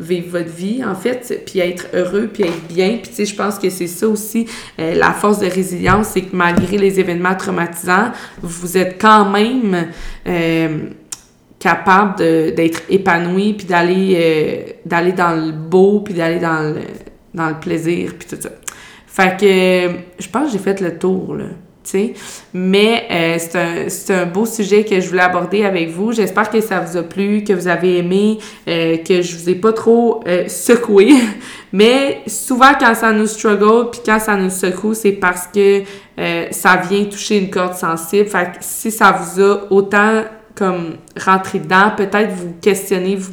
vivre 0.05 0.39
votre 0.39 0.51
vie, 0.51 0.85
en 0.85 0.95
fait, 0.95 1.43
puis 1.47 1.61
être 1.61 1.87
heureux, 1.95 2.29
puis 2.33 2.45
être 2.45 2.67
bien. 2.69 2.99
Puis, 3.03 3.11
tu 3.11 3.15
sais, 3.15 3.25
je 3.27 3.35
pense 3.35 3.59
que 3.59 3.71
c'est 3.71 3.87
ça 3.87 4.09
aussi, 4.09 4.47
euh, 4.79 4.95
la 4.95 5.13
force 5.13 5.39
de 5.39 5.47
résilience, 5.47 6.09
c'est 6.09 6.23
que 6.23 6.37
malgré 6.37 6.79
les 6.79 7.01
événements 7.01 7.35
traumatisants, 7.35 8.13
vous 8.43 8.77
êtes 8.77 9.01
quand 9.01 9.31
même... 9.31 9.89
Euh, 10.27 10.79
capable 11.65 12.17
d'être 12.17 12.83
épanoui 12.91 13.55
puis 13.55 13.67
d'aller 13.67 14.19
euh, 14.21 14.73
d'aller 14.85 15.13
dans 15.13 15.35
le 15.35 15.53
beau 15.53 16.01
puis 16.01 16.13
d'aller 16.13 16.39
dans 16.39 16.75
le 16.75 16.83
dans 17.33 17.49
le 17.49 17.59
plaisir 17.59 18.13
puis 18.19 18.29
tout 18.29 18.37
ça. 18.39 18.51
Fait 19.07 19.41
que 19.41 20.23
je 20.23 20.29
pense 20.29 20.49
que 20.49 20.53
j'ai 20.53 20.63
fait 20.63 20.79
le 20.83 20.99
tour 20.99 21.35
là, 21.35 21.47
tu 21.85 21.91
sais. 21.91 22.15
Mais 22.53 23.07
euh, 23.11 23.37
c'est 23.89 24.11
un, 24.11 24.23
un 24.23 24.27
beau 24.27 24.47
sujet 24.47 24.85
que 24.85 25.01
je 25.01 25.09
voulais 25.09 25.23
aborder 25.23 25.65
avec 25.65 25.91
vous. 25.91 26.13
J'espère 26.13 26.51
que 26.51 26.61
ça 26.61 26.81
vous 26.81 26.97
a 26.97 27.03
plu, 27.03 27.45
que 27.45 27.53
vous 27.53 27.69
avez 27.69 27.99
aimé, 27.99 28.39
euh, 28.67 28.97
que 28.99 29.23
je 29.23 29.37
vous 29.37 29.49
ai 29.49 29.55
pas 29.55 29.73
trop 29.73 30.25
secoué. 30.49 31.13
Mais 31.73 32.23
souvent 32.27 32.73
quand 32.79 32.95
ça 32.95 33.13
nous 33.13 33.27
struggle 33.27 33.91
puis 33.91 34.01
quand 34.05 34.19
ça 34.19 34.37
nous 34.37 34.51
secoue, 34.51 34.95
c'est 34.95 35.13
parce 35.13 35.47
que 35.47 35.83
ça 36.51 36.77
vient 36.89 37.05
toucher 37.05 37.39
une 37.39 37.51
corde 37.51 37.75
sensible. 37.75 38.29
Fait 38.29 38.45
que 38.45 38.59
si 38.61 38.91
ça 38.91 39.13
vous 39.13 39.43
a 39.43 39.67
autant 39.71 40.23
comme 40.55 40.97
rentrer 41.19 41.59
dedans, 41.59 41.91
peut-être 41.97 42.33
vous 42.33 42.55
questionner, 42.61 43.17
vous 43.17 43.33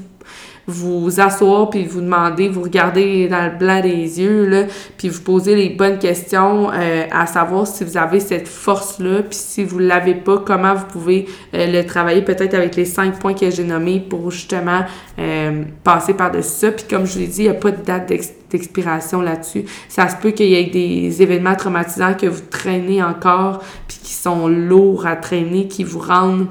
vous 0.72 1.20
asseoir 1.20 1.70
puis 1.70 1.86
vous 1.86 2.02
demander, 2.02 2.48
vous 2.48 2.64
regarder 2.64 3.28
dans 3.28 3.52
le 3.52 3.58
blanc 3.58 3.82
des 3.82 4.22
yeux 4.22 4.46
là, 4.46 4.64
puis 4.98 5.10
vous 5.10 5.22
poser 5.22 5.56
les 5.56 5.70
bonnes 5.70 6.00
questions 6.00 6.72
euh, 6.72 7.06
à 7.12 7.26
savoir 7.26 7.68
si 7.68 7.84
vous 7.84 7.98
avez 7.98 8.20
cette 8.20 8.48
force 8.48 9.00
là, 9.00 9.22
puis 9.24 9.38
si 9.38 9.64
vous 9.64 9.80
l'avez 9.80 10.16
pas, 10.16 10.38
comment 10.38 10.76
vous 10.76 10.86
pouvez 10.86 11.28
euh, 11.54 11.68
le 11.68 11.86
travailler 11.86 12.22
peut-être 12.22 12.54
avec 12.54 12.76
les 12.76 12.86
cinq 12.86 13.20
points 13.20 13.34
que 13.34 13.50
j'ai 13.50 13.64
nommés 13.64 14.00
pour 14.00 14.32
justement 14.32 14.82
euh, 15.20 15.64
passer 15.84 16.14
par-dessus 16.14 16.52
ça. 16.52 16.72
Puis 16.72 16.86
comme 16.90 17.06
je 17.06 17.14
vous 17.14 17.20
l'ai 17.20 17.28
dit, 17.28 17.42
il 17.44 17.50
n'y 17.50 17.50
a 17.50 17.54
pas 17.54 17.72
de 17.72 17.84
date 17.84 18.12
d'expiration 18.50 19.22
là-dessus. 19.22 19.66
Ça 19.90 20.08
se 20.10 20.16
peut 20.18 20.32
qu'il 20.32 20.48
y 20.48 20.56
ait 20.56 20.66
des 20.66 21.22
événements 21.22 21.56
traumatisants 21.56 22.14
que 22.14 22.28
vous 22.28 22.42
traînez 22.50 23.02
encore 23.02 23.64
puis 23.88 24.00
qui 24.04 24.14
sont 24.14 24.48
lourds 24.48 25.06
à 25.06 25.16
traîner, 25.16 25.68
qui 25.68 25.84
vous 25.84 26.00
rendent 26.00 26.48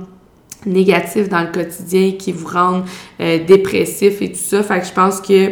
négatifs 0.66 1.28
dans 1.28 1.42
le 1.42 1.52
quotidien 1.52 2.12
qui 2.12 2.32
vous 2.32 2.48
rendent 2.48 2.84
euh, 3.20 3.44
dépressif 3.44 4.20
et 4.22 4.32
tout 4.32 4.38
ça. 4.38 4.62
Fait 4.62 4.80
que 4.80 4.86
je 4.86 4.92
pense 4.92 5.20
que 5.20 5.50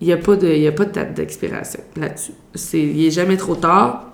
il 0.00 0.06
n'y 0.06 0.12
a 0.12 0.16
pas 0.16 0.36
de 0.36 0.48
il 0.48 0.66
a 0.66 0.72
pas 0.72 0.84
de 0.84 0.92
date 0.92 1.14
d'expiration 1.14 1.80
là-dessus. 1.96 2.32
Il 2.74 3.06
est 3.06 3.10
jamais 3.10 3.36
trop 3.36 3.54
tard 3.54 4.12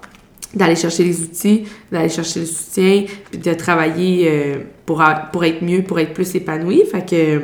d'aller 0.55 0.77
chercher 0.77 1.05
les 1.05 1.21
outils, 1.23 1.65
d'aller 1.93 2.09
chercher 2.09 2.41
le 2.41 2.47
soutien, 2.47 3.05
puis 3.31 3.39
de 3.39 3.55
travailler 3.55 4.29
euh, 4.31 4.59
pour, 4.87 5.03
pour 5.33 5.45
être 5.45 5.63
mieux, 5.63 5.83
pour 5.83 5.99
être 5.99 6.15
plus 6.15 6.35
épanoui. 6.35 6.85
Fait 6.91 7.09
que 7.09 7.43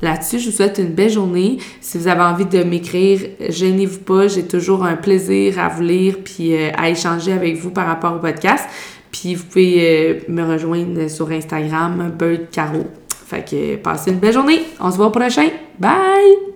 là-dessus, 0.00 0.40
je 0.40 0.50
vous 0.50 0.56
souhaite 0.56 0.78
une 0.78 0.92
belle 0.92 1.10
journée. 1.10 1.58
Si 1.80 1.98
vous 1.98 2.08
avez 2.08 2.22
envie 2.22 2.46
de 2.46 2.64
m'écrire, 2.64 3.20
gênez-vous 3.48 4.00
pas, 4.00 4.26
j'ai 4.26 4.46
toujours 4.46 4.84
un 4.84 4.96
plaisir 4.96 5.58
à 5.58 5.68
vous 5.68 5.82
lire 5.82 6.16
puis 6.24 6.54
euh, 6.54 6.70
à 6.76 6.90
échanger 6.90 7.32
avec 7.32 7.56
vous 7.56 7.70
par 7.70 7.86
rapport 7.86 8.14
au 8.14 8.18
podcast. 8.18 8.64
Puis 9.12 9.34
vous 9.34 9.44
pouvez 9.44 9.76
euh, 9.78 10.20
me 10.28 10.42
rejoindre 10.42 11.08
sur 11.08 11.30
Instagram, 11.30 12.12
Bird 12.18 12.50
Caro. 12.50 12.86
Fait 13.26 13.48
que 13.48 13.76
passez 13.76 14.10
une 14.10 14.18
belle 14.18 14.32
journée. 14.32 14.62
On 14.80 14.90
se 14.90 14.96
voit 14.96 15.06
au 15.06 15.10
prochain. 15.10 15.48
Bye! 15.78 16.51